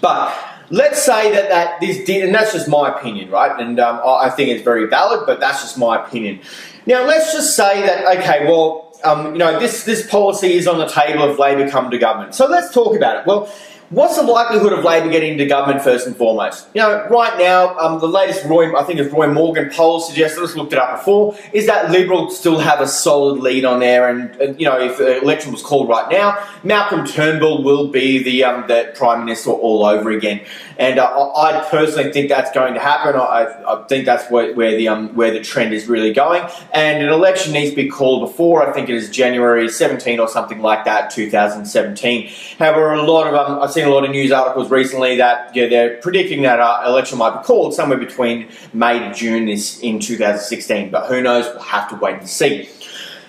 But 0.00 0.36
let's 0.70 1.02
say 1.02 1.32
that, 1.32 1.48
that 1.48 1.80
this 1.80 2.04
did, 2.04 2.24
and 2.24 2.34
that's 2.34 2.52
just 2.52 2.68
my 2.68 2.96
opinion, 2.96 3.30
right? 3.30 3.58
And 3.60 3.78
um, 3.78 4.00
I 4.04 4.30
think 4.30 4.50
it's 4.50 4.62
very 4.62 4.86
valid, 4.86 5.26
but 5.26 5.40
that's 5.40 5.62
just 5.62 5.78
my 5.78 6.04
opinion. 6.04 6.40
Now, 6.86 7.04
let's 7.04 7.32
just 7.32 7.56
say 7.56 7.82
that, 7.86 8.18
okay, 8.18 8.46
well, 8.46 8.92
um, 9.04 9.32
you 9.32 9.38
know, 9.38 9.58
this, 9.58 9.84
this 9.84 10.08
policy 10.08 10.54
is 10.54 10.66
on 10.66 10.78
the 10.78 10.86
table 10.86 11.30
if 11.30 11.38
Labor 11.38 11.68
come 11.68 11.90
to 11.90 11.98
government. 11.98 12.34
So 12.34 12.46
let's 12.46 12.72
talk 12.72 12.96
about 12.96 13.18
it. 13.18 13.26
Well, 13.26 13.52
What's 13.90 14.16
the 14.16 14.22
likelihood 14.22 14.72
of 14.72 14.82
Labor 14.82 15.08
getting 15.10 15.34
into 15.34 15.46
government 15.46 15.80
first 15.80 16.08
and 16.08 16.16
foremost? 16.16 16.66
You 16.74 16.80
know, 16.80 17.06
right 17.08 17.38
now, 17.38 17.78
um, 17.78 18.00
the 18.00 18.08
latest 18.08 18.44
Roy, 18.44 18.76
I 18.76 18.82
think 18.82 18.98
it's 18.98 19.14
Roy 19.14 19.32
Morgan 19.32 19.70
poll 19.70 20.00
suggests, 20.00 20.36
let's 20.38 20.56
looked 20.56 20.72
it 20.72 20.78
up 20.80 20.98
before, 20.98 21.38
is 21.52 21.66
that 21.66 21.92
Liberals 21.92 22.36
still 22.36 22.58
have 22.58 22.80
a 22.80 22.88
solid 22.88 23.40
lead 23.40 23.64
on 23.64 23.78
there. 23.78 24.08
And, 24.08 24.34
and 24.40 24.58
you 24.58 24.66
know, 24.66 24.80
if 24.80 24.98
the 24.98 25.22
election 25.22 25.52
was 25.52 25.62
called 25.62 25.88
right 25.88 26.10
now, 26.10 26.36
Malcolm 26.64 27.06
Turnbull 27.06 27.62
will 27.62 27.86
be 27.86 28.20
the, 28.24 28.42
um, 28.42 28.66
the 28.66 28.92
Prime 28.96 29.24
Minister 29.24 29.50
all 29.50 29.86
over 29.86 30.10
again. 30.10 30.44
And 30.78 30.98
uh, 30.98 31.32
I 31.36 31.64
personally 31.70 32.12
think 32.12 32.28
that's 32.28 32.50
going 32.50 32.74
to 32.74 32.80
happen. 32.80 33.14
I, 33.14 33.46
I 33.66 33.84
think 33.84 34.04
that's 34.04 34.28
where, 34.30 34.52
where, 34.54 34.76
the, 34.76 34.88
um, 34.88 35.14
where 35.14 35.30
the 35.30 35.40
trend 35.40 35.72
is 35.72 35.86
really 35.86 36.12
going. 36.12 36.42
And 36.74 37.04
an 37.04 37.10
election 37.10 37.52
needs 37.52 37.70
to 37.70 37.76
be 37.76 37.88
called 37.88 38.28
before, 38.28 38.68
I 38.68 38.72
think 38.72 38.88
it 38.88 38.96
is 38.96 39.10
January 39.10 39.68
17 39.68 40.18
or 40.18 40.28
something 40.28 40.58
like 40.58 40.84
that, 40.86 41.10
2017. 41.10 42.30
However, 42.58 42.92
a 42.92 43.02
lot 43.02 43.28
of, 43.28 43.34
um, 43.34 43.60
seen 43.76 43.86
a 43.86 43.90
lot 43.90 44.04
of 44.04 44.10
news 44.10 44.32
articles 44.32 44.70
recently 44.70 45.16
that 45.16 45.54
yeah, 45.54 45.68
they're 45.68 45.96
predicting 45.98 46.42
that 46.42 46.58
uh, 46.60 46.82
election 46.86 47.18
might 47.18 47.38
be 47.38 47.44
called 47.44 47.74
somewhere 47.74 47.98
between 47.98 48.48
May 48.72 48.98
to 48.98 49.12
June 49.12 49.44
this 49.46 49.80
in 49.80 50.00
2016. 50.00 50.90
But 50.90 51.08
who 51.08 51.20
knows? 51.20 51.44
We'll 51.44 51.62
have 51.62 51.88
to 51.90 51.96
wait 51.96 52.16
and 52.16 52.28
see. 52.28 52.68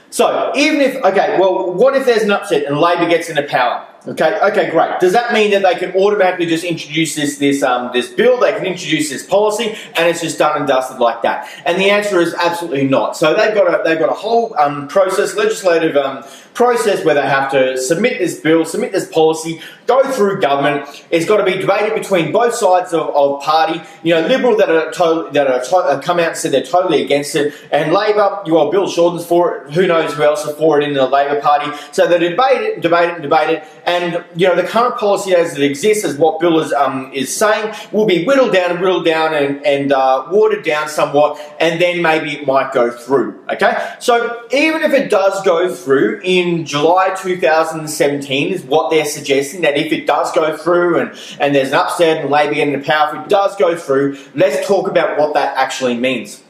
So 0.10 0.54
even 0.56 0.80
if 0.80 0.96
okay, 1.04 1.38
well, 1.40 1.74
what 1.74 1.96
if 1.96 2.06
there's 2.06 2.24
an 2.24 2.32
upset 2.32 2.64
and 2.64 2.80
Labor 2.80 3.10
gets 3.10 3.30
into 3.30 3.44
power? 3.44 3.86
Okay, 4.08 4.40
okay, 4.42 4.70
great. 4.70 5.02
Does 5.02 5.12
that 5.12 5.34
mean 5.34 5.52
that 5.52 5.64
they 5.64 5.76
can 5.76 5.92
automatically 5.94 6.46
just 6.46 6.64
introduce 6.64 7.16
this 7.16 7.40
this 7.40 7.62
um, 7.62 7.90
this 7.92 8.08
bill? 8.08 8.40
They 8.40 8.54
can 8.54 8.66
introduce 8.66 9.10
this 9.10 9.26
policy, 9.26 9.76
and 9.98 10.08
it's 10.08 10.22
just 10.22 10.38
done 10.38 10.58
and 10.58 10.66
dusted 10.66 11.00
like 11.00 11.24
that? 11.24 11.50
And 11.66 11.78
the 11.78 11.90
answer 11.90 12.22
is 12.22 12.34
absolutely 12.34 12.88
not. 12.88 13.18
So 13.18 13.34
they've 13.34 13.54
got 13.54 13.68
a 13.68 13.84
they've 13.84 14.00
got 14.00 14.10
a 14.10 14.14
whole 14.14 14.56
um, 14.58 14.88
process, 14.88 15.36
legislative 15.36 15.98
um, 15.98 16.24
process 16.54 17.06
where 17.06 17.14
they 17.14 17.22
have 17.22 17.52
to 17.52 17.78
submit 17.78 18.18
this 18.18 18.40
bill, 18.40 18.66
submit 18.66 18.92
this 18.92 19.08
policy, 19.12 19.62
go 19.86 20.02
through 20.12 20.42
government. 20.42 21.06
It's 21.12 21.28
got 21.28 21.38
to 21.38 21.44
be 21.44 21.58
debated 21.60 21.94
between 21.94 22.32
both 22.32 22.56
sides 22.56 22.94
of, 22.94 23.10
of 23.10 23.44
party. 23.44 23.80
You 24.04 24.16
know, 24.16 24.28
Liberal 24.28 24.58
that 24.58 24.70
are 24.70 25.32
that 25.34 25.48
are 25.48 25.62
to, 25.64 25.76
uh, 25.76 26.02
come 26.02 26.20
out 26.20 26.30
and 26.30 26.38
said 26.38 26.52
they're 26.52 26.64
totally 26.64 27.04
against 27.04 27.36
it, 27.36 27.54
and 27.72 27.94
Labor, 27.94 28.42
You 28.46 28.56
well, 28.56 28.72
Bill 28.72 28.90
Shorten's 28.90 29.26
for 29.26 29.58
it. 29.58 29.74
Who 29.74 29.86
knows 29.86 30.14
who 30.14 30.24
else 30.24 30.46
is 30.46 30.56
for 30.56 30.82
it 30.82 30.88
in 30.88 30.94
the 30.94 31.06
Labor 31.06 31.40
Party? 31.42 31.72
So 31.92 32.08
they 32.08 32.18
debate 32.18 32.62
it, 32.62 32.82
debate 32.82 33.18
it, 33.18 33.22
debate 33.22 33.50
it. 33.50 33.64
And 33.86 33.97
you 34.36 34.48
know, 34.48 34.56
the 34.56 34.68
current 34.68 34.98
policy 34.98 35.36
as 35.36 35.58
it 35.58 35.64
exists, 35.64 36.04
as 36.04 36.18
what 36.18 36.40
Bill 36.40 36.60
is 36.60 36.74
um, 36.74 37.12
is 37.14 37.36
saying, 37.36 37.74
will 37.92 38.06
be 38.06 38.26
whittled 38.26 38.54
down 38.54 38.72
and 38.72 38.82
whittled 38.82 39.06
down 39.06 39.34
and, 39.34 39.66
and 39.66 39.92
uh, 39.92 40.28
watered 40.32 40.64
down 40.64 40.90
somewhat, 40.90 41.40
and 41.60 41.80
then 41.82 42.02
maybe 42.02 42.34
it 42.34 42.48
might 42.48 42.74
go 42.74 42.90
through. 42.92 43.44
Okay, 43.52 43.96
so 44.00 44.44
even 44.52 44.82
if 44.82 44.94
it 44.94 45.10
does 45.10 45.42
go 45.44 45.74
through 45.74 46.22
in 46.24 46.48
in 46.48 46.66
July 46.66 47.14
2017 47.16 48.54
is 48.54 48.64
what 48.64 48.90
they're 48.90 49.06
suggesting 49.06 49.62
that 49.62 49.78
if 49.78 49.92
it 49.92 50.08
does 50.08 50.32
go 50.32 50.56
through 50.56 51.00
and, 51.00 51.20
and 51.40 51.54
there's 51.54 51.70
an 51.70 51.76
upset 51.76 52.22
and 52.22 52.30
Labor 52.30 52.56
getting 52.56 52.80
the 52.80 52.86
power, 52.86 53.16
if 53.16 53.26
it 53.26 53.30
does 53.30 53.56
go 53.58 53.76
through, 53.76 54.18
let's 54.36 54.66
talk 54.68 54.88
about 54.88 55.18
what 55.18 55.34
that 55.34 55.56
actually 55.58 55.98
means. 55.98 56.44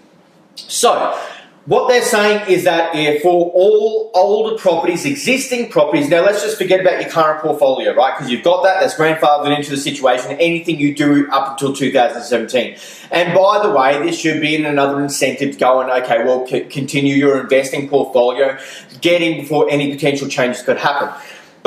So, 0.55 1.19
what 1.67 1.89
they're 1.89 2.01
saying 2.01 2.49
is 2.49 2.63
that 2.63 2.93
for 3.21 3.51
all 3.51 4.09
older 4.13 4.57
properties, 4.57 5.03
existing 5.05 5.69
properties, 5.69 6.07
now 6.07 6.23
let's 6.23 6.41
just 6.41 6.57
forget 6.57 6.79
about 6.79 7.01
your 7.01 7.09
current 7.09 7.41
portfolio, 7.41 7.93
right? 7.93 8.17
Because 8.17 8.31
you've 8.31 8.43
got 8.43 8.63
that, 8.63 8.79
that's 8.79 8.95
grandfathered 8.95 9.53
into 9.53 9.71
the 9.71 9.77
situation, 9.77 10.31
anything 10.39 10.79
you 10.79 10.95
do 10.95 11.29
up 11.29 11.51
until 11.51 11.73
2017. 11.75 12.77
And 13.11 13.33
by 13.33 13.59
the 13.61 13.69
way, 13.69 14.01
this 14.01 14.17
should 14.17 14.39
be 14.39 14.55
in 14.55 14.65
another 14.65 15.03
incentive 15.03 15.55
to 15.55 15.59
go 15.59 15.81
and, 15.81 15.91
okay, 16.03 16.23
well, 16.23 16.47
c- 16.47 16.61
continue 16.61 17.15
your 17.15 17.41
investing 17.41 17.89
portfolio, 17.89 18.57
getting 19.01 19.41
before 19.41 19.69
any 19.69 19.93
potential 19.93 20.29
changes 20.29 20.63
could 20.63 20.77
happen. 20.77 21.09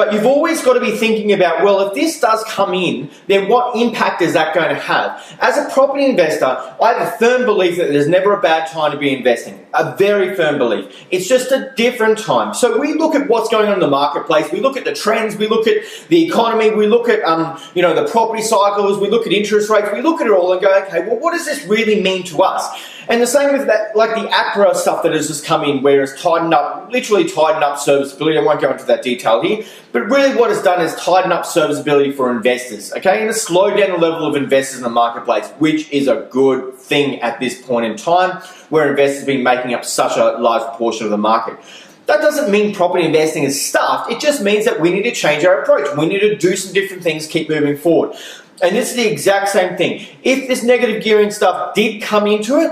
But 0.00 0.14
you've 0.14 0.24
always 0.24 0.62
got 0.62 0.72
to 0.72 0.80
be 0.80 0.92
thinking 0.92 1.30
about, 1.30 1.62
well, 1.62 1.86
if 1.86 1.92
this 1.92 2.20
does 2.20 2.42
come 2.44 2.72
in, 2.72 3.10
then 3.26 3.50
what 3.50 3.76
impact 3.76 4.22
is 4.22 4.32
that 4.32 4.54
going 4.54 4.70
to 4.70 4.74
have? 4.74 5.36
As 5.40 5.58
a 5.58 5.68
property 5.68 6.06
investor, 6.06 6.46
I 6.46 6.94
have 6.94 7.06
a 7.06 7.10
firm 7.18 7.44
belief 7.44 7.76
that 7.76 7.88
there's 7.88 8.08
never 8.08 8.32
a 8.32 8.40
bad 8.40 8.70
time 8.70 8.92
to 8.92 8.96
be 8.96 9.14
investing. 9.14 9.66
A 9.74 9.94
very 9.98 10.34
firm 10.34 10.56
belief. 10.56 11.04
It's 11.10 11.28
just 11.28 11.52
a 11.52 11.74
different 11.76 12.16
time. 12.18 12.54
So 12.54 12.78
we 12.80 12.94
look 12.94 13.14
at 13.14 13.28
what's 13.28 13.50
going 13.50 13.68
on 13.68 13.74
in 13.74 13.80
the 13.80 13.88
marketplace, 13.88 14.50
we 14.50 14.60
look 14.60 14.78
at 14.78 14.86
the 14.86 14.94
trends, 14.94 15.36
we 15.36 15.48
look 15.48 15.66
at 15.66 15.84
the 16.08 16.24
economy, 16.26 16.70
we 16.70 16.86
look 16.86 17.10
at, 17.10 17.22
um, 17.24 17.60
you 17.74 17.82
know, 17.82 17.94
the 17.94 18.10
property 18.10 18.40
cycles, 18.40 18.98
we 18.98 19.10
look 19.10 19.26
at 19.26 19.34
interest 19.34 19.68
rates, 19.68 19.90
we 19.92 20.00
look 20.00 20.22
at 20.22 20.26
it 20.26 20.32
all 20.32 20.50
and 20.50 20.62
go, 20.62 20.82
okay, 20.86 21.06
well, 21.06 21.18
what 21.18 21.32
does 21.32 21.44
this 21.44 21.66
really 21.66 22.00
mean 22.00 22.22
to 22.22 22.42
us? 22.42 22.66
And 23.10 23.20
the 23.20 23.26
same 23.26 23.52
with 23.52 23.66
that, 23.66 23.96
like 23.96 24.14
the 24.14 24.28
APRA 24.28 24.72
stuff 24.72 25.02
that 25.02 25.12
has 25.12 25.26
just 25.26 25.44
come 25.44 25.64
in, 25.64 25.82
where 25.82 26.00
it's 26.04 26.22
tightened 26.22 26.54
up, 26.54 26.92
literally 26.92 27.28
tightened 27.28 27.64
up 27.64 27.76
serviceability. 27.76 28.38
I 28.38 28.42
won't 28.42 28.60
go 28.60 28.70
into 28.70 28.84
that 28.84 29.02
detail 29.02 29.42
here, 29.42 29.64
but 29.90 30.02
really 30.02 30.32
what 30.38 30.52
it's 30.52 30.62
done 30.62 30.80
is 30.80 30.94
tighten 30.94 31.32
up 31.32 31.44
serviceability 31.44 32.12
for 32.12 32.30
investors, 32.30 32.92
okay, 32.92 33.20
and 33.20 33.28
it's 33.28 33.42
slowed 33.42 33.76
down 33.76 33.90
the 33.90 33.98
level 33.98 34.26
of 34.26 34.36
investors 34.36 34.76
in 34.76 34.84
the 34.84 34.90
marketplace, 34.90 35.48
which 35.58 35.90
is 35.90 36.06
a 36.06 36.28
good 36.30 36.74
thing 36.76 37.20
at 37.20 37.40
this 37.40 37.60
point 37.60 37.84
in 37.84 37.96
time, 37.96 38.40
where 38.68 38.88
investors 38.88 39.18
have 39.22 39.26
been 39.26 39.42
making 39.42 39.74
up 39.74 39.84
such 39.84 40.16
a 40.16 40.38
large 40.38 40.62
proportion 40.62 41.04
of 41.04 41.10
the 41.10 41.18
market. 41.18 41.58
That 42.06 42.20
doesn't 42.20 42.48
mean 42.48 42.72
property 42.72 43.04
investing 43.04 43.42
is 43.42 43.60
stuffed. 43.60 44.12
It 44.12 44.20
just 44.20 44.40
means 44.40 44.64
that 44.66 44.80
we 44.80 44.92
need 44.92 45.02
to 45.02 45.12
change 45.12 45.44
our 45.44 45.62
approach. 45.62 45.88
We 45.96 46.06
need 46.06 46.20
to 46.20 46.36
do 46.36 46.54
some 46.54 46.72
different 46.72 47.02
things, 47.02 47.26
keep 47.26 47.48
moving 47.48 47.76
forward. 47.76 48.16
And 48.62 48.76
this 48.76 48.90
is 48.90 48.96
the 48.96 49.10
exact 49.10 49.48
same 49.48 49.76
thing. 49.76 50.06
If 50.22 50.46
this 50.46 50.62
negative 50.62 51.02
gearing 51.02 51.32
stuff 51.32 51.74
did 51.74 52.02
come 52.02 52.28
into 52.28 52.60
it, 52.60 52.70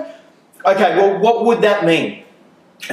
Okay, 0.68 0.98
well, 0.98 1.18
what 1.18 1.46
would 1.46 1.62
that 1.62 1.86
mean? 1.86 2.24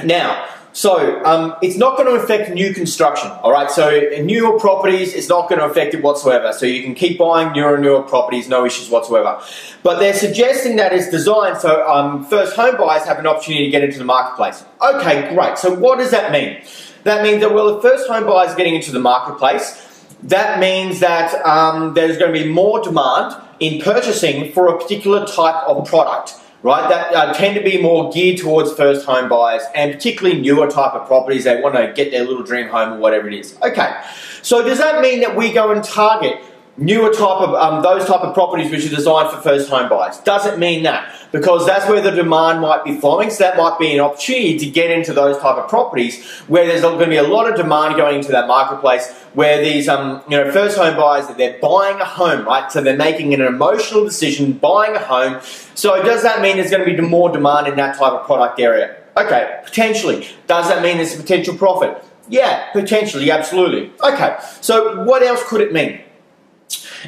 Now, 0.02 0.48
so 0.72 1.22
um, 1.24 1.56
it's 1.60 1.76
not 1.76 1.98
going 1.98 2.08
to 2.08 2.22
affect 2.22 2.50
new 2.50 2.72
construction, 2.72 3.30
all 3.42 3.52
right? 3.52 3.70
So 3.70 3.90
newer 4.22 4.58
properties, 4.58 5.12
it's 5.12 5.28
not 5.28 5.50
going 5.50 5.58
to 5.58 5.66
affect 5.66 5.92
it 5.92 6.02
whatsoever. 6.02 6.54
So 6.54 6.64
you 6.64 6.82
can 6.82 6.94
keep 6.94 7.18
buying 7.18 7.52
newer 7.52 7.74
and 7.74 7.82
newer 7.82 8.00
properties, 8.00 8.48
no 8.48 8.64
issues 8.64 8.88
whatsoever. 8.88 9.42
But 9.82 9.98
they're 9.98 10.14
suggesting 10.14 10.76
that 10.76 10.94
it's 10.94 11.10
designed 11.10 11.58
so 11.58 11.86
um, 11.86 12.24
first 12.24 12.56
home 12.56 12.78
buyers 12.78 13.04
have 13.04 13.18
an 13.18 13.26
opportunity 13.26 13.66
to 13.66 13.70
get 13.70 13.84
into 13.84 13.98
the 13.98 14.04
marketplace. 14.06 14.64
Okay, 14.80 15.34
great. 15.34 15.58
So 15.58 15.74
what 15.74 15.98
does 15.98 16.12
that 16.12 16.32
mean? 16.32 16.62
That 17.04 17.22
means 17.22 17.42
that 17.42 17.52
well, 17.52 17.76
if 17.76 17.82
first 17.82 18.08
home 18.08 18.26
buyers 18.26 18.54
getting 18.54 18.74
into 18.74 18.90
the 18.90 19.00
marketplace, 19.00 19.82
that 20.22 20.60
means 20.60 21.00
that 21.00 21.34
um, 21.46 21.92
there's 21.92 22.16
going 22.16 22.32
to 22.32 22.42
be 22.42 22.50
more 22.50 22.82
demand 22.82 23.36
in 23.60 23.82
purchasing 23.82 24.50
for 24.52 24.74
a 24.74 24.78
particular 24.78 25.26
type 25.26 25.56
of 25.68 25.86
product 25.86 26.34
right, 26.66 26.88
that 26.88 27.14
uh, 27.14 27.32
tend 27.32 27.54
to 27.56 27.62
be 27.62 27.80
more 27.80 28.12
geared 28.12 28.38
towards 28.38 28.72
first 28.72 29.06
home 29.06 29.28
buyers 29.28 29.62
and 29.74 29.92
particularly 29.92 30.40
newer 30.40 30.68
type 30.68 30.92
of 30.94 31.06
properties. 31.06 31.44
They 31.44 31.60
want 31.60 31.76
to 31.76 31.92
get 31.94 32.10
their 32.10 32.24
little 32.24 32.42
dream 32.42 32.68
home 32.68 32.94
or 32.94 32.98
whatever 32.98 33.28
it 33.28 33.34
is. 33.34 33.56
Okay, 33.62 34.00
so 34.42 34.64
does 34.64 34.78
that 34.78 35.00
mean 35.00 35.20
that 35.20 35.36
we 35.36 35.52
go 35.52 35.70
and 35.70 35.82
target 35.82 36.42
newer 36.78 37.10
type 37.10 37.40
of 37.40 37.54
um, 37.54 37.82
those 37.82 38.06
type 38.06 38.20
of 38.20 38.34
properties 38.34 38.70
which 38.70 38.84
are 38.86 38.94
designed 38.94 39.30
for 39.30 39.40
first 39.40 39.68
home 39.68 39.88
buyers. 39.88 40.18
Doesn't 40.18 40.58
mean 40.58 40.82
that 40.82 41.14
because 41.32 41.66
that's 41.66 41.88
where 41.88 42.00
the 42.00 42.10
demand 42.10 42.60
might 42.60 42.84
be 42.84 42.98
flowing. 42.98 43.30
So 43.30 43.44
that 43.44 43.56
might 43.56 43.78
be 43.78 43.94
an 43.94 44.00
opportunity 44.00 44.58
to 44.58 44.66
get 44.66 44.90
into 44.90 45.12
those 45.12 45.38
type 45.38 45.56
of 45.56 45.68
properties 45.68 46.24
where 46.48 46.66
there's 46.66 46.82
going 46.82 46.98
to 46.98 47.06
be 47.06 47.16
a 47.16 47.22
lot 47.22 47.48
of 47.48 47.56
demand 47.56 47.96
going 47.96 48.16
into 48.16 48.32
that 48.32 48.46
marketplace. 48.46 49.12
Where 49.34 49.62
these 49.62 49.88
um, 49.88 50.22
you 50.28 50.36
know 50.36 50.50
first 50.50 50.78
home 50.78 50.96
buyers 50.96 51.26
they're 51.36 51.58
buying 51.60 52.00
a 52.00 52.04
home, 52.04 52.46
right? 52.46 52.70
So 52.70 52.80
they're 52.80 52.96
making 52.96 53.34
an 53.34 53.40
emotional 53.40 54.04
decision, 54.04 54.52
buying 54.52 54.94
a 54.94 54.98
home. 54.98 55.40
So 55.74 56.02
does 56.02 56.22
that 56.22 56.40
mean 56.40 56.56
there's 56.56 56.70
going 56.70 56.86
to 56.86 56.96
be 56.96 57.00
more 57.06 57.30
demand 57.30 57.66
in 57.68 57.76
that 57.76 57.98
type 57.98 58.12
of 58.12 58.26
product 58.26 58.60
area? 58.60 58.96
Okay, 59.16 59.60
potentially. 59.64 60.28
Does 60.46 60.68
that 60.68 60.82
mean 60.82 60.98
there's 60.98 61.14
a 61.14 61.16
potential 61.18 61.56
profit? 61.56 62.02
Yeah, 62.28 62.70
potentially, 62.72 63.30
absolutely. 63.30 63.92
Okay, 64.02 64.36
so 64.60 65.04
what 65.04 65.22
else 65.22 65.42
could 65.48 65.60
it 65.60 65.72
mean? 65.72 66.00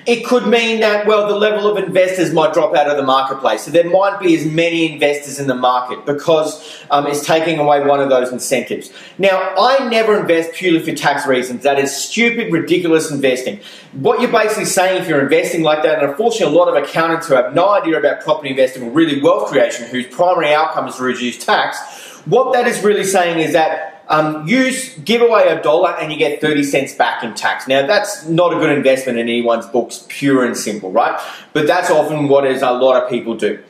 It 0.07 0.25
could 0.25 0.47
mean 0.47 0.81
that, 0.81 1.07
well, 1.07 1.27
the 1.27 1.37
level 1.37 1.71
of 1.71 1.83
investors 1.83 2.33
might 2.33 2.53
drop 2.55 2.75
out 2.75 2.89
of 2.89 2.97
the 2.97 3.03
marketplace. 3.03 3.65
So 3.65 3.71
there 3.71 3.89
might 3.89 4.21
be 4.21 4.35
as 4.35 4.45
many 4.45 4.93
investors 4.93 5.39
in 5.39 5.47
the 5.47 5.55
market 5.55 6.05
because 6.07 6.83
um, 6.91 7.07
it's 7.07 7.25
taking 7.25 7.59
away 7.59 7.85
one 7.85 8.01
of 8.01 8.09
those 8.09 8.33
incentives. 8.33 8.91
Now, 9.19 9.55
I 9.59 9.89
never 9.89 10.19
invest 10.19 10.53
purely 10.53 10.81
for 10.81 10.95
tax 10.95 11.27
reasons. 11.27 11.63
That 11.63 11.79
is 11.79 11.95
stupid, 11.95 12.53
ridiculous 12.53 13.11
investing. 13.11 13.61
What 13.93 14.21
you're 14.21 14.33
basically 14.33 14.67
saying 14.67 15.03
if 15.03 15.09
you're 15.09 15.23
investing 15.23 15.63
like 15.63 15.83
that, 15.83 16.01
and 16.01 16.11
unfortunately, 16.11 16.55
a 16.55 16.59
lot 16.59 16.69
of 16.69 16.83
accountants 16.83 17.29
who 17.29 17.35
have 17.35 17.55
no 17.55 17.71
idea 17.71 17.99
about 17.99 18.23
property 18.23 18.51
investing 18.51 18.83
or 18.83 18.91
really 18.91 19.21
wealth 19.21 19.51
creation, 19.51 19.87
whose 19.89 20.07
primary 20.07 20.53
outcome 20.53 20.89
is 20.89 20.97
to 20.97 21.03
reduce 21.03 21.45
tax, 21.45 21.79
what 22.25 22.53
that 22.53 22.67
is 22.67 22.83
really 22.83 23.05
saying 23.05 23.39
is 23.39 23.53
that 23.55 23.98
um, 24.09 24.47
use 24.49 24.97
give 24.99 25.23
away 25.23 25.49
a 25.49 25.63
dollar 25.63 25.91
and 26.01 26.13
you 26.13 26.19
get 26.19 26.41
30 26.41 26.63
cents 26.63 26.95
back 26.95 27.23
in 27.23 27.35
tax. 27.35 27.69
Now, 27.69 27.87
that's 27.87 28.27
not 28.27 28.53
a 28.53 28.57
good 28.57 28.71
investment 28.71 29.19
in 29.19 29.29
anyone's 29.29 29.67
books, 29.67 30.07
pure 30.09 30.45
and 30.45 30.57
simple, 30.57 30.91
right? 30.91 31.21
But 31.53 31.67
that's 31.67 31.91
often 31.91 32.29
what 32.29 32.47
is 32.47 32.63
a 32.63 32.73
lot 32.73 33.03
of 33.03 33.09
people 33.11 33.35
do. 33.35 33.63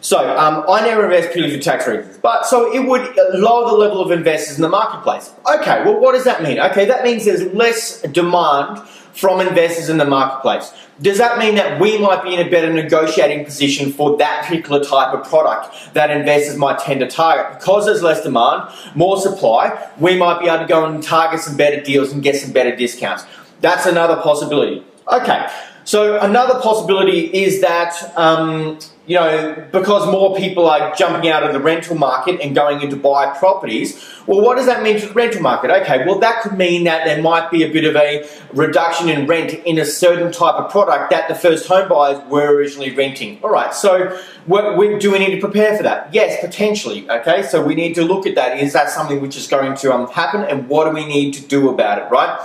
So 0.00 0.36
um, 0.36 0.64
I 0.68 0.84
never 0.84 1.04
invest 1.04 1.32
purely 1.32 1.56
for 1.56 1.62
tax 1.62 1.86
reasons, 1.86 2.18
but 2.18 2.44
so 2.44 2.74
it 2.74 2.88
would 2.88 3.02
lower 3.34 3.70
the 3.70 3.76
level 3.76 4.00
of 4.00 4.10
investors 4.10 4.56
in 4.56 4.62
the 4.62 4.68
marketplace. 4.68 5.32
Okay, 5.60 5.84
well, 5.84 6.00
what 6.00 6.12
does 6.12 6.24
that 6.24 6.42
mean? 6.42 6.58
Okay, 6.58 6.84
that 6.86 7.04
means 7.04 7.24
there's 7.24 7.44
less 7.54 8.02
demand 8.02 8.82
from 9.14 9.40
investors 9.40 9.88
in 9.88 9.98
the 9.98 10.04
marketplace. 10.04 10.72
Does 11.00 11.18
that 11.18 11.38
mean 11.38 11.56
that 11.56 11.80
we 11.80 11.98
might 11.98 12.22
be 12.22 12.34
in 12.34 12.46
a 12.46 12.50
better 12.50 12.72
negotiating 12.72 13.44
position 13.44 13.92
for 13.92 14.16
that 14.18 14.44
particular 14.44 14.82
type 14.84 15.12
of 15.14 15.28
product 15.28 15.94
that 15.94 16.10
investors 16.10 16.56
might 16.56 16.78
tend 16.78 17.00
to 17.00 17.08
target? 17.08 17.58
Because 17.58 17.86
there's 17.86 18.02
less 18.02 18.22
demand, 18.22 18.70
more 18.94 19.18
supply, 19.20 19.90
we 19.98 20.16
might 20.16 20.40
be 20.40 20.48
able 20.48 20.60
to 20.60 20.66
go 20.66 20.84
and 20.84 21.02
target 21.02 21.40
some 21.40 21.56
better 21.56 21.82
deals 21.82 22.12
and 22.12 22.22
get 22.22 22.36
some 22.36 22.52
better 22.52 22.74
discounts. 22.74 23.24
That's 23.60 23.86
another 23.86 24.16
possibility. 24.16 24.84
Okay, 25.12 25.48
so 25.84 26.18
another 26.20 26.60
possibility 26.60 27.26
is 27.32 27.60
that 27.60 28.12
um, 28.16 28.78
you 29.06 29.16
know, 29.16 29.66
because 29.72 30.06
more 30.12 30.36
people 30.36 30.68
are 30.68 30.94
jumping 30.94 31.28
out 31.28 31.42
of 31.42 31.52
the 31.52 31.58
rental 31.58 31.96
market 31.96 32.40
and 32.40 32.54
going 32.54 32.80
into 32.82 32.94
buy 32.94 33.36
properties, 33.36 34.00
well, 34.28 34.40
what 34.40 34.56
does 34.56 34.66
that 34.66 34.84
mean 34.84 35.00
to 35.00 35.06
the 35.06 35.12
rental 35.12 35.42
market? 35.42 35.70
Okay, 35.82 36.06
well, 36.06 36.20
that 36.20 36.42
could 36.42 36.56
mean 36.56 36.84
that 36.84 37.04
there 37.04 37.20
might 37.20 37.50
be 37.50 37.64
a 37.64 37.72
bit 37.72 37.84
of 37.84 37.96
a 37.96 38.28
reduction 38.52 39.08
in 39.08 39.26
rent 39.26 39.52
in 39.52 39.78
a 39.78 39.84
certain 39.84 40.30
type 40.30 40.54
of 40.54 40.70
product 40.70 41.10
that 41.10 41.26
the 41.26 41.34
first 41.34 41.66
home 41.66 41.88
buyers 41.88 42.22
were 42.28 42.54
originally 42.54 42.94
renting. 42.94 43.40
All 43.42 43.50
right, 43.50 43.74
so 43.74 44.16
what, 44.46 44.78
do 45.00 45.10
we 45.10 45.18
need 45.18 45.34
to 45.34 45.40
prepare 45.40 45.76
for 45.76 45.82
that? 45.82 46.14
Yes, 46.14 46.40
potentially. 46.40 47.08
Okay, 47.10 47.42
so 47.42 47.60
we 47.60 47.74
need 47.74 47.94
to 47.96 48.04
look 48.04 48.24
at 48.24 48.36
that. 48.36 48.60
Is 48.60 48.72
that 48.72 48.88
something 48.88 49.20
which 49.20 49.36
is 49.36 49.48
going 49.48 49.76
to 49.78 49.92
um, 49.92 50.06
happen, 50.10 50.42
and 50.44 50.68
what 50.68 50.84
do 50.84 50.92
we 50.92 51.04
need 51.06 51.34
to 51.34 51.42
do 51.42 51.70
about 51.70 51.98
it? 51.98 52.08
Right. 52.08 52.38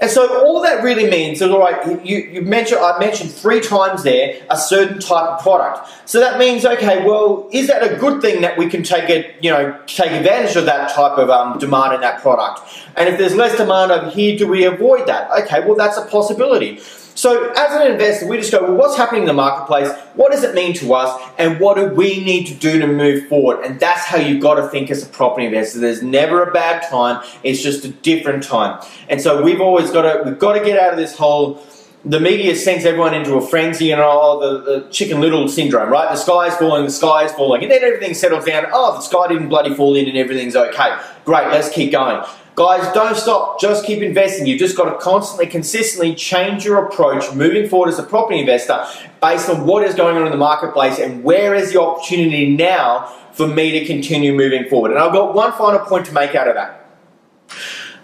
And 0.00 0.10
so 0.10 0.44
all 0.44 0.62
that 0.62 0.82
really 0.82 1.10
means 1.10 1.42
is 1.42 1.50
all 1.50 1.58
right. 1.58 2.04
You, 2.04 2.18
you 2.18 2.42
mentioned 2.42 2.80
I 2.80 2.98
mentioned 2.98 3.32
three 3.32 3.60
times 3.60 4.02
there 4.04 4.40
a 4.48 4.56
certain 4.56 5.00
type 5.00 5.28
of 5.28 5.42
product. 5.42 5.88
So 6.04 6.20
that 6.20 6.38
means 6.38 6.64
okay, 6.64 7.04
well, 7.04 7.48
is 7.52 7.66
that 7.66 7.82
a 7.82 7.96
good 7.96 8.22
thing 8.22 8.42
that 8.42 8.56
we 8.56 8.68
can 8.68 8.82
take 8.82 9.10
it, 9.10 9.42
you 9.42 9.50
know, 9.50 9.78
take 9.86 10.12
advantage 10.12 10.56
of 10.56 10.66
that 10.66 10.90
type 10.90 11.18
of 11.18 11.30
um, 11.30 11.58
demand 11.58 11.94
in 11.94 12.00
that 12.02 12.22
product? 12.22 12.60
And 12.96 13.08
if 13.08 13.18
there's 13.18 13.34
less 13.34 13.56
demand 13.56 13.90
over 13.90 14.08
here, 14.08 14.38
do 14.38 14.46
we 14.46 14.64
avoid 14.64 15.06
that? 15.08 15.30
Okay, 15.42 15.64
well, 15.66 15.74
that's 15.74 15.96
a 15.96 16.06
possibility. 16.06 16.80
So 17.18 17.50
as 17.50 17.74
an 17.74 17.90
investor, 17.90 18.28
we 18.28 18.36
just 18.36 18.52
go, 18.52 18.62
well, 18.62 18.74
what's 18.74 18.96
happening 18.96 19.22
in 19.22 19.26
the 19.26 19.32
marketplace? 19.32 19.90
What 20.14 20.30
does 20.30 20.44
it 20.44 20.54
mean 20.54 20.72
to 20.74 20.94
us? 20.94 21.20
And 21.36 21.58
what 21.58 21.76
do 21.76 21.88
we 21.88 22.22
need 22.22 22.46
to 22.46 22.54
do 22.54 22.78
to 22.78 22.86
move 22.86 23.26
forward? 23.26 23.64
And 23.64 23.80
that's 23.80 24.04
how 24.04 24.18
you've 24.18 24.40
got 24.40 24.54
to 24.54 24.68
think 24.68 24.88
as 24.88 25.02
a 25.02 25.06
property 25.06 25.46
investor. 25.46 25.80
There's 25.80 26.00
never 26.00 26.44
a 26.44 26.52
bad 26.52 26.88
time. 26.88 27.20
It's 27.42 27.60
just 27.60 27.84
a 27.84 27.88
different 27.88 28.44
time. 28.44 28.80
And 29.08 29.20
so 29.20 29.42
we've 29.42 29.60
always 29.60 29.90
got 29.90 30.02
to, 30.02 30.22
we've 30.26 30.38
got 30.38 30.52
to 30.52 30.64
get 30.64 30.78
out 30.78 30.92
of 30.92 30.96
this 30.96 31.16
whole, 31.18 31.60
the 32.04 32.20
media 32.20 32.54
sends 32.54 32.84
everyone 32.84 33.14
into 33.14 33.34
a 33.34 33.44
frenzy 33.44 33.90
and 33.90 34.00
oh, 34.00 34.38
the, 34.38 34.82
the 34.82 34.88
chicken 34.90 35.20
little 35.20 35.48
syndrome, 35.48 35.90
right? 35.90 36.08
The 36.08 36.16
sky 36.16 36.46
is 36.46 36.54
falling, 36.54 36.84
the 36.84 36.92
sky 36.92 37.24
is 37.24 37.32
falling, 37.32 37.64
and 37.64 37.72
then 37.72 37.82
everything 37.82 38.14
settles 38.14 38.44
down. 38.44 38.66
Oh, 38.72 38.94
the 38.94 39.00
sky 39.00 39.26
didn't 39.26 39.48
bloody 39.48 39.74
fall 39.74 39.96
in 39.96 40.06
and 40.06 40.16
everything's 40.16 40.54
okay. 40.54 40.96
Great, 41.24 41.48
let's 41.48 41.68
keep 41.68 41.90
going. 41.90 42.24
Guys, 42.58 42.92
don't 42.92 43.16
stop. 43.16 43.60
Just 43.60 43.86
keep 43.86 44.02
investing. 44.02 44.44
You've 44.44 44.58
just 44.58 44.76
got 44.76 44.92
to 44.92 44.98
constantly, 44.98 45.46
consistently 45.46 46.12
change 46.12 46.64
your 46.64 46.84
approach 46.84 47.32
moving 47.32 47.68
forward 47.68 47.88
as 47.88 48.00
a 48.00 48.02
property 48.02 48.40
investor 48.40 48.84
based 49.22 49.48
on 49.48 49.64
what 49.64 49.84
is 49.84 49.94
going 49.94 50.16
on 50.16 50.26
in 50.26 50.32
the 50.32 50.38
marketplace 50.38 50.98
and 50.98 51.22
where 51.22 51.54
is 51.54 51.72
the 51.72 51.80
opportunity 51.80 52.56
now 52.56 53.14
for 53.30 53.46
me 53.46 53.78
to 53.78 53.86
continue 53.86 54.34
moving 54.34 54.68
forward. 54.68 54.90
And 54.90 54.98
I've 54.98 55.12
got 55.12 55.36
one 55.36 55.52
final 55.52 55.78
point 55.78 56.06
to 56.06 56.12
make 56.12 56.34
out 56.34 56.48
of 56.48 56.56
that. 56.56 56.84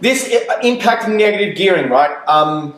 This 0.00 0.32
uh, 0.32 0.60
impacting 0.60 1.16
negative 1.16 1.56
gearing, 1.56 1.90
right? 1.90 2.16
Um, 2.28 2.76